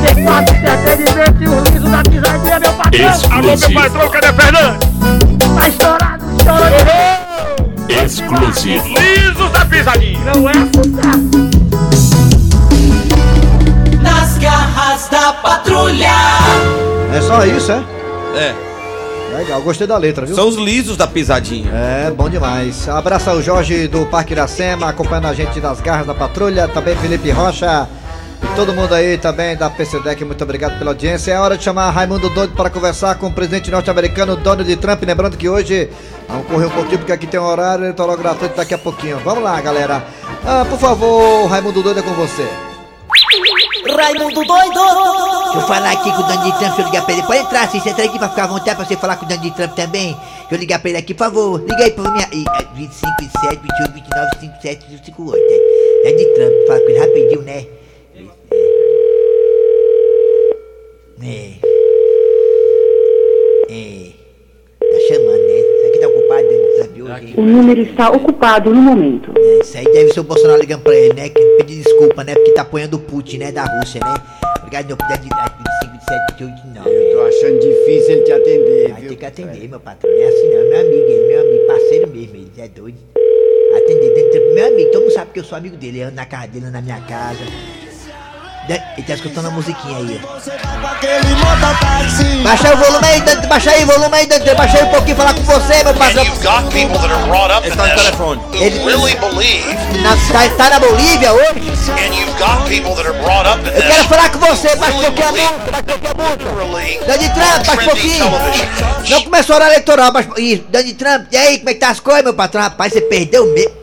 De 0.00 0.22
quatro 0.22 0.56
entretenimento 0.56 1.44
o 1.44 1.62
riso 1.70 1.90
da 1.90 2.02
pisadinha, 2.02 2.58
meu 2.58 2.72
patrão. 2.72 3.36
Alô, 3.36 3.54
meu 3.54 3.74
patrão, 3.74 4.08
cadê 4.08 4.32
Fernando? 4.32 4.78
Tá 5.58 5.68
estourado, 5.68 6.24
estourado. 6.38 6.74
Exclusivo. 7.86 8.88
Lisos 8.98 9.50
da 9.52 9.66
pisadinha. 9.66 10.20
Não 10.24 10.48
é 10.48 10.54
Nas 14.00 14.38
garras 14.38 15.08
da 15.10 15.34
patrulha. 15.34 16.14
É 17.14 17.20
só 17.20 17.44
isso, 17.44 17.72
é? 17.72 17.82
É. 18.36 18.69
Legal, 19.36 19.62
gostei 19.62 19.86
da 19.86 19.96
letra, 19.96 20.26
viu? 20.26 20.34
São 20.34 20.48
os 20.48 20.56
lisos 20.56 20.96
da 20.96 21.06
Pisadinha. 21.06 21.70
É, 21.72 22.10
bom 22.10 22.28
demais. 22.28 22.88
Abraça 22.88 23.32
o 23.32 23.42
Jorge 23.42 23.88
do 23.88 24.04
Parque 24.06 24.32
Iracema, 24.32 24.88
acompanhando 24.88 25.26
a 25.26 25.34
gente 25.34 25.60
das 25.60 25.80
garras 25.80 26.06
da 26.06 26.14
patrulha, 26.14 26.68
também 26.68 26.96
Felipe 26.96 27.30
Rocha 27.30 27.88
e 28.42 28.56
todo 28.56 28.72
mundo 28.72 28.94
aí 28.94 29.18
também 29.18 29.54
da 29.54 29.68
PCDEC, 29.68 30.24
muito 30.24 30.42
obrigado 30.42 30.78
pela 30.78 30.92
audiência. 30.92 31.32
É 31.32 31.38
hora 31.38 31.58
de 31.58 31.64
chamar 31.64 31.90
Raimundo 31.90 32.30
Doido 32.30 32.54
para 32.54 32.70
conversar 32.70 33.16
com 33.16 33.26
o 33.26 33.32
presidente 33.32 33.70
norte-americano 33.70 34.34
Donald 34.36 34.76
Trump. 34.76 35.02
Lembrando 35.02 35.36
que 35.36 35.48
hoje 35.48 35.90
vamos 36.26 36.46
correr 36.46 36.66
um 36.66 36.70
pouquinho 36.70 36.98
porque 36.98 37.12
aqui 37.12 37.26
tem 37.26 37.38
um 37.38 37.44
horário 37.44 37.84
eleitoral 37.84 38.16
gratuito 38.16 38.56
daqui 38.56 38.72
a 38.72 38.78
pouquinho. 38.78 39.18
Vamos 39.18 39.44
lá, 39.44 39.60
galera. 39.60 40.04
Ah, 40.44 40.64
por 40.68 40.78
favor, 40.78 41.46
Raimundo 41.48 41.82
Doido 41.82 42.00
é 42.00 42.02
com 42.02 42.14
você. 42.14 42.69
Raimundo 44.00 44.44
doido. 44.44 44.80
Deixa 45.44 45.58
eu 45.58 45.66
falar 45.66 45.92
aqui 45.92 46.10
com 46.12 46.22
o 46.22 46.22
Donald 46.22 46.58
Trump, 46.58 46.60
deixa 46.60 46.80
eu 46.80 46.86
ligar 46.86 47.04
pra 47.04 47.12
ele. 47.14 47.22
Pode 47.22 47.38
entrar, 47.40 47.68
sim, 47.70 47.80
você 47.80 47.90
entra 47.90 48.04
aqui 48.04 48.18
pra 48.18 48.28
ficar 48.28 48.44
à 48.44 48.46
vontade 48.46 48.76
pra 48.76 48.84
você 48.84 48.96
falar 48.96 49.16
com 49.16 49.24
o 49.26 49.28
Donald 49.28 49.50
Trump 49.52 49.74
também. 49.74 50.14
Deixa 50.14 50.54
eu 50.54 50.58
ligar 50.58 50.78
pra 50.80 50.88
ele 50.90 50.98
aqui, 50.98 51.14
por 51.14 51.24
favor. 51.24 51.60
Liga 51.60 51.84
aí 51.84 51.90
pra 51.90 52.10
minha. 52.10 52.28
Ih, 52.32 52.44
é 52.58 52.64
25, 52.74 53.12
27, 53.20 53.56
28, 53.56 53.92
29, 53.92 54.30
57, 54.40 54.86
58. 55.04 55.42
É. 56.04 56.12
Donald 56.12 56.34
Trump, 56.34 56.52
fala 56.66 56.80
com 56.80 56.88
ele 56.88 56.98
rapidinho, 56.98 57.42
né? 57.42 57.66
É. 61.22 61.52
É. 63.68 64.10
Tá 64.80 64.98
chamando, 65.08 65.46
né? 65.46 65.60
Isso 65.60 65.86
aqui 65.86 65.98
tá 65.98 66.08
ocupado, 66.08 66.48
Hoje. 67.02 67.34
O 67.36 67.42
número 67.42 67.80
está 67.82 68.10
ocupado 68.10 68.70
no 68.70 68.80
momento. 68.80 69.32
É, 69.36 69.58
Isso 69.60 69.76
aí 69.78 69.84
deve 69.84 70.12
ser 70.12 70.20
o 70.20 70.24
Bolsonaro 70.24 70.60
ligando 70.60 70.82
pra 70.82 70.94
ele, 70.94 71.14
né? 71.14 71.28
Que 71.28 71.40
pedir 71.58 71.82
desculpa, 71.82 72.22
né? 72.24 72.34
Porque 72.34 72.52
tá 72.52 72.62
apoiando 72.62 72.96
o 72.96 73.00
Putin, 73.00 73.38
né? 73.38 73.52
Da 73.52 73.64
Rússia, 73.64 74.00
né? 74.04 74.14
Obrigado, 74.58 74.86
meu 74.86 74.96
Donald 74.96 75.28
Trump, 75.28 75.52
25, 75.82 75.92
27, 75.92 76.32
28, 76.40 76.62
29. 76.64 76.90
Eu 76.90 77.16
tô 77.16 77.22
achando 77.22 77.58
difícil 77.60 78.10
ele 78.12 78.22
te 78.22 78.32
atender, 78.32 78.88
Vai 78.90 79.00
viu? 79.00 79.08
ter 79.10 79.16
que 79.16 79.26
atender, 79.26 79.68
meu 79.68 79.80
patrão. 79.80 80.10
Não 80.12 80.20
é 80.20 80.26
assim 80.26 80.48
não, 80.54 80.68
meu 80.70 80.80
amigo, 80.80 81.10
ele, 81.10 81.26
meu 81.28 81.40
amigo, 81.40 81.66
parceiro 81.66 82.08
mesmo, 82.10 82.36
ele 82.36 82.50
é 82.58 82.68
doido. 82.68 82.98
Atender 83.76 84.14
dentro 84.14 84.40
do 84.48 84.54
meu 84.54 84.66
amigo, 84.66 84.90
todo 84.90 85.02
mundo 85.02 85.12
sabe 85.12 85.30
que 85.32 85.40
eu 85.40 85.44
sou 85.44 85.56
amigo 85.56 85.76
dele, 85.76 86.00
eu 86.00 86.06
ando 86.08 86.16
na 86.16 86.26
casa 86.26 86.48
dele, 86.48 86.64
ando 86.66 86.72
na 86.72 86.82
minha 86.82 87.00
casa. 87.02 87.38
Ele 88.68 89.06
tá 89.06 89.14
escutando 89.14 89.46
a 89.46 89.50
musiquinha 89.50 89.96
aí, 89.96 90.20
ó. 90.22 90.40
Baixa 92.44 92.74
o 92.74 92.76
volume 92.76 93.06
aí, 93.06 93.20
Dante, 93.22 93.46
baixa 93.46 93.70
aí 93.70 93.82
o 93.82 93.86
volume 93.86 94.16
aí, 94.16 94.26
Dante, 94.26 94.54
baixa 94.54 94.78
aí 94.78 94.84
um 94.84 94.88
pouquinho 94.90 95.16
falar 95.16 95.34
com 95.34 95.42
você, 95.42 95.82
meu 95.82 95.92
up 95.92 97.66
in 97.66 97.70
Está 97.70 97.86
no 97.86 97.94
telefone. 97.94 98.40
who 98.40 98.86
really 98.86 99.16
Na, 100.02 100.16
tá, 100.32 100.48
tá 100.56 100.70
na 100.70 100.78
Bolívia 100.78 101.32
hoje? 101.32 101.70
and 101.98 102.14
you've 102.14 102.38
got 102.38 102.68
people 102.68 102.94
that 102.94 103.06
are 103.06 103.18
brought 103.22 103.46
up 103.46 103.58
in 103.60 103.74
Eu 103.74 103.82
quero 103.82 104.04
falar 104.04 104.30
com 104.30 104.38
você, 104.38 104.76
baixa 104.76 104.96
um 104.96 105.02
pouquinho 105.02 105.28
a 105.28 105.32
multa, 105.32 105.70
baixa 105.70 105.80
um 105.80 105.84
pouquinho 105.84 106.10
a 106.10 106.64
multa. 106.64 107.06
Dani 107.06 107.28
Trump, 107.30 107.66
baixa 107.66 107.82
um 107.82 107.84
pouquinho. 107.84 109.10
Não 109.10 109.22
começou 109.24 109.54
a 109.54 109.58
hora 109.58 109.66
eleitoral, 109.68 110.12
baixa 110.12 110.30
Dani 110.68 110.94
Trump, 110.94 111.26
e 111.32 111.36
aí, 111.36 111.58
como 111.58 111.70
é 111.70 111.74
que 111.74 111.80
tá 111.80 111.90
as 111.90 112.00
coisas, 112.00 112.24
meu 112.24 112.34
patrão? 112.34 112.62
Rapaz, 112.62 112.92
você 112.92 113.00
perdeu 113.00 113.46
mesmo. 113.52 113.80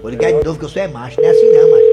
Vou 0.00 0.10
ligar 0.10 0.32
de 0.32 0.44
novo 0.44 0.58
que 0.58 0.64
eu 0.64 0.68
sou 0.68 0.82
é 0.82 0.88
macho, 0.88 1.20
não 1.20 1.28
é 1.28 1.30
assim 1.30 1.52
não, 1.52 1.70
macho. 1.70 1.87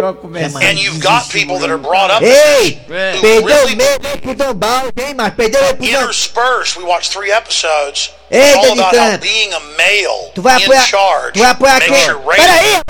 Logo 0.00 0.20
começar. 0.20 0.62
and 0.62 0.78
you've 0.78 1.00
got 1.00 1.28
people 1.30 1.58
that 1.58 1.70
are 1.70 1.78
brought 1.78 2.10
up 2.10 2.22
in 2.22 2.28
Ei, 2.28 2.80
who 2.86 3.20
perdeu 3.20 3.46
really 3.46 3.72
hein, 3.74 4.20
pro 4.22 4.34
Dom 4.34 4.54
Balde, 4.58 4.92
hein, 4.98 5.14
macho? 5.14 5.36
Perdeu 5.36 5.74
pro 5.76 5.86
interspersed. 5.86 6.76
We 6.76 6.84
watched 6.84 7.12
three 7.12 7.30
episodes. 7.30 8.10
Hey, 8.30 8.54
all 8.54 8.72
about 8.72 8.94
how 8.94 9.18
being 9.18 9.52
a 9.52 9.60
male 9.76 10.30
Tu 10.34 10.40
vai 10.42 10.56
in 10.58 10.62
apoiar, 10.64 10.86
charge 10.86 11.32
tu 11.34 11.40
vai 11.40 11.50
apoiar 11.50 11.80
quem? 11.80 11.92
rating. 11.92 12.42
Peraí! 12.42 12.80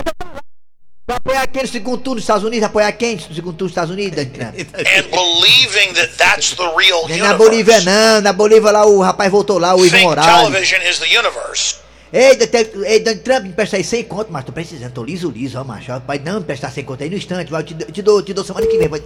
Vai 1.09 1.17
apoiar 1.17 1.47
quem 1.49 1.63
no 1.63 1.69
segundo 1.69 1.97
turno 1.99 2.15
dos 2.17 2.23
Estados 2.25 2.45
Unidos? 2.45 2.65
Apoiar 2.67 2.93
quem 2.93 3.17
no 3.17 3.35
segundo 3.35 3.57
turno 3.57 3.57
dos 3.57 3.71
Estados 3.73 3.91
Unidos, 3.91 4.19
and 4.23 5.11
believing 5.11 5.93
that 5.95 6.17
that's 6.17 6.55
the 6.55 6.71
real 6.77 7.05
é 7.09 7.17
na 7.17 7.31
universe. 7.31 7.37
Bolívia 7.39 7.81
não, 7.81 8.21
na 8.21 8.33
Bolívia 8.33 8.71
lá 8.71 8.87
o 8.87 9.01
rapaz 9.01 9.29
voltou 9.31 9.59
lá, 9.59 9.75
o 9.75 9.85
Ivo 9.85 9.91
Think 9.97 10.05
Morales. 10.05 10.49
television 10.49 10.81
is 10.89 10.99
the 11.01 11.07
universe. 11.19 11.77
Ei, 12.13 12.37
ei, 12.87 13.01
Donald 13.01 13.23
Trump, 13.23 13.45
me 13.45 13.53
presta 13.53 13.77
aí 13.77 13.85
100 13.85 14.05
conto, 14.05 14.33
mas 14.33 14.45
tô 14.45 14.53
precisando, 14.53 14.93
tô 14.93 15.05
liso, 15.05 15.31
liso, 15.31 15.59
ó, 15.61 15.65
macho. 15.65 15.93
ó, 15.93 16.01
Pode 16.01 16.25
não 16.25 16.41
me 16.41 16.45
prestar 16.47 16.71
100 16.71 16.85
conto 16.85 17.03
aí 17.05 17.11
no 17.11 17.17
instante, 17.17 17.51
vai, 17.51 17.61
eu 17.63 17.67
te, 17.67 17.75
dou- 17.75 17.91
te 17.93 18.03
dou, 18.03 18.23
te 18.23 18.35
dou 18.35 18.45
semana 18.45 18.67
que 18.67 18.79
vem. 18.79 18.89
Vai. 18.89 19.01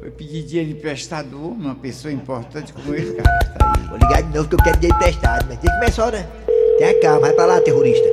Foi 0.00 0.10
pedir 0.10 0.42
dinheiro 0.42 0.70
emprestado 0.72 1.36
uma 1.38 1.74
pessoa 1.76 2.12
importante 2.12 2.72
como 2.72 2.92
ele, 2.94 3.12
cara. 3.14 3.38
Tá 3.56 3.72
aí. 3.76 3.86
Vou 3.88 3.98
ligar 3.98 4.22
de 4.22 4.34
novo 4.36 4.48
que 4.48 4.54
eu 4.56 4.62
quero 4.64 4.78
dinheiro 4.78 4.96
emprestado, 4.96 5.46
mas 5.48 5.58
tem 5.60 5.70
que 5.70 5.76
começar, 5.78 6.10
né? 6.10 6.26
Tenha 6.78 7.00
calma, 7.00 7.20
vai 7.20 7.32
pra 7.32 7.46
lá, 7.46 7.60
terrorista. 7.60 8.04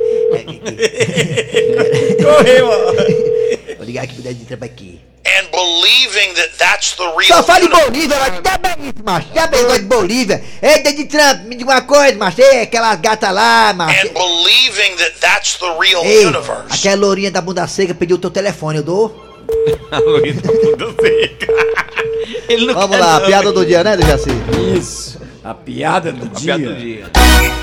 Correu, 2.22 2.66
Vou 3.76 3.84
ligar 3.86 4.04
aqui 4.04 4.14
pro 4.14 4.22
Donald 4.22 4.44
Trump 4.46 4.62
aqui. 4.62 5.00
And 5.26 5.48
believing 5.50 6.34
that 6.34 6.50
that's 6.58 6.92
the 6.96 7.04
real 7.16 7.28
Só 7.28 7.42
fala 7.42 7.60
em 7.60 7.64
universe. 7.64 7.90
Bolívia, 7.90 8.16
mas 8.18 8.40
tá 8.40 8.58
bem 8.58 8.74
isso, 8.88 9.02
macho. 9.04 9.26
Tá 9.28 9.46
bem, 9.46 9.62
gosto 9.64 9.78
de 9.80 9.86
Bolívia. 9.86 10.44
Ei, 10.60 10.82
Donald 10.82 11.04
Trump, 11.06 11.44
me 11.46 11.56
diga 11.56 11.70
uma 11.72 11.80
coisa, 11.80 12.16
macho. 12.18 12.42
Ei, 12.42 12.60
aquela 12.62 12.94
gata 12.96 13.30
lá, 13.30 13.72
macho. 13.72 14.06
And 14.06 14.10
believing 14.12 14.96
that 14.96 15.14
that's 15.20 15.54
the 15.58 15.70
real 15.80 16.04
Ei, 16.04 16.26
universe. 16.26 16.66
aquela 16.70 17.00
lourinha 17.00 17.30
da 17.30 17.40
bunda 17.40 17.66
seca 17.66 17.94
pediu 17.94 18.16
o 18.16 18.18
teu 18.18 18.30
telefone, 18.30 18.78
eu 18.78 18.82
dou? 18.84 19.24
A 19.90 19.98
lourinha 19.98 20.34
da 20.34 20.52
bunda 20.52 20.94
seca. 21.00 21.52
Ele 22.48 22.66
não 22.66 22.74
Vamos 22.74 22.98
lá, 22.98 23.16
a 23.16 23.20
piada 23.20 23.50
do 23.52 23.64
dia, 23.64 23.82
né, 23.82 23.96
Dejaci? 23.96 24.30
Isso. 24.78 25.20
A 25.42 25.54
piada 25.54 26.12
do 26.12 26.26
A 26.26 26.38
dia. 26.38 26.54
piada 26.56 26.74
do 26.74 26.80
dia. 26.80 27.10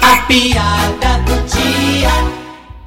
A 0.02 0.18
piada 0.26 1.18
do 1.26 1.42
dia. 1.48 2.10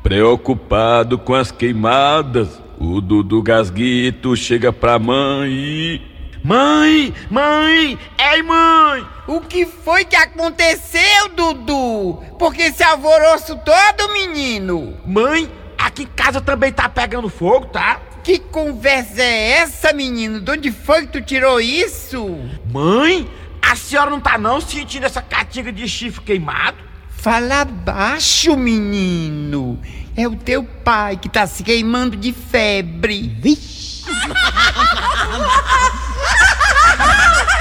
Preocupado 0.02 1.16
com 1.18 1.34
as 1.34 1.50
queimadas, 1.50 2.48
o 2.78 3.00
Dudu 3.00 3.42
Gasguito 3.42 4.36
chega 4.36 4.72
pra 4.72 4.98
mãe 4.98 5.50
e. 5.50 6.02
Mãe! 6.42 7.14
Mãe! 7.30 7.98
Ei, 8.18 8.42
mãe! 8.42 9.06
O 9.26 9.40
que 9.40 9.64
foi 9.64 10.04
que 10.04 10.14
aconteceu, 10.14 11.30
Dudu? 11.34 12.22
Por 12.38 12.52
que 12.52 12.62
esse 12.62 12.82
alvoroço 12.82 13.58
todo, 13.64 14.12
menino? 14.12 14.94
Mãe, 15.06 15.50
aqui 15.78 16.02
em 16.02 16.06
casa 16.06 16.42
também 16.42 16.70
tá 16.70 16.86
pegando 16.88 17.30
fogo, 17.30 17.66
tá? 17.66 17.98
Que 18.22 18.38
conversa 18.38 19.22
é 19.22 19.50
essa, 19.58 19.92
menino? 19.94 20.40
De 20.40 20.50
onde 20.50 20.70
foi 20.70 21.02
que 21.02 21.12
tu 21.12 21.22
tirou 21.22 21.60
isso? 21.60 22.38
Mãe, 22.70 23.26
a 23.62 23.74
senhora 23.74 24.10
não 24.10 24.20
tá 24.20 24.36
não 24.36 24.60
sentindo 24.60 25.06
essa 25.06 25.22
catinga 25.22 25.72
de 25.72 25.88
chifre 25.88 26.22
queimado? 26.22 26.76
Fala 27.08 27.64
baixo, 27.64 28.54
menino. 28.54 29.80
É 30.16 30.28
o 30.28 30.36
teu 30.36 30.62
pai 30.84 31.16
que 31.16 31.28
tá 31.28 31.46
se 31.46 31.62
queimando 31.62 32.16
de 32.16 32.32
febre. 32.32 33.36
Vixe. 33.40 34.04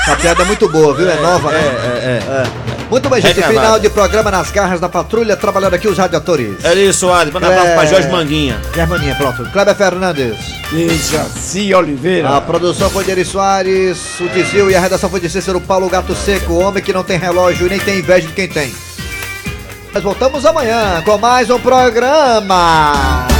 Essa 0.03 0.15
piada 0.17 0.43
é 0.43 0.45
muito 0.45 0.67
boa, 0.69 0.93
viu? 0.93 1.09
É 1.09 1.15
nova, 1.21 1.51
né? 1.51 1.59
É, 1.59 2.47
Muito 2.91 3.09
bem, 3.09 3.21
gente. 3.21 3.35
Reclamado. 3.35 3.59
Final 3.59 3.79
de 3.79 3.89
programa 3.89 4.29
nas 4.29 4.51
garras 4.51 4.79
da 4.79 4.89
patrulha, 4.89 5.37
trabalhando 5.37 5.73
aqui 5.73 5.87
os 5.87 5.97
radiadores. 5.97 6.63
É 6.63 6.73
isso, 6.75 6.99
Soares. 6.99 7.33
Manda 7.33 7.49
um 7.49 7.51
abraço 7.51 7.73
pra 7.73 7.85
Jorge 7.85 8.09
Manguinha. 8.09 8.61
Germaninha, 8.75 9.15
pronto. 9.15 9.45
Kleber 9.49 9.75
Fernandes. 9.75 10.35
Jaci 11.09 11.73
Oliveira. 11.73 12.35
A 12.35 12.41
produção 12.41 12.89
foi 12.89 13.03
de 13.05 13.11
Eri 13.11 13.23
Soares, 13.25 14.19
o 14.19 14.27
desvio 14.27 14.69
e 14.69 14.75
a 14.75 14.79
redação 14.79 15.09
foi 15.09 15.21
de 15.21 15.29
Cícero 15.29 15.61
Paulo 15.61 15.89
Gato 15.89 16.13
Seco, 16.13 16.53
o 16.53 16.59
homem 16.59 16.83
que 16.83 16.91
não 16.91 17.03
tem 17.03 17.17
relógio 17.17 17.65
e 17.65 17.69
nem 17.69 17.79
tem 17.79 17.99
inveja 17.99 18.27
de 18.27 18.33
quem 18.33 18.47
tem. 18.47 18.73
Nós 19.93 20.01
voltamos 20.01 20.43
amanhã 20.43 21.03
com 21.05 21.19
mais 21.19 21.51
um 21.51 21.59
programa. 21.59 23.32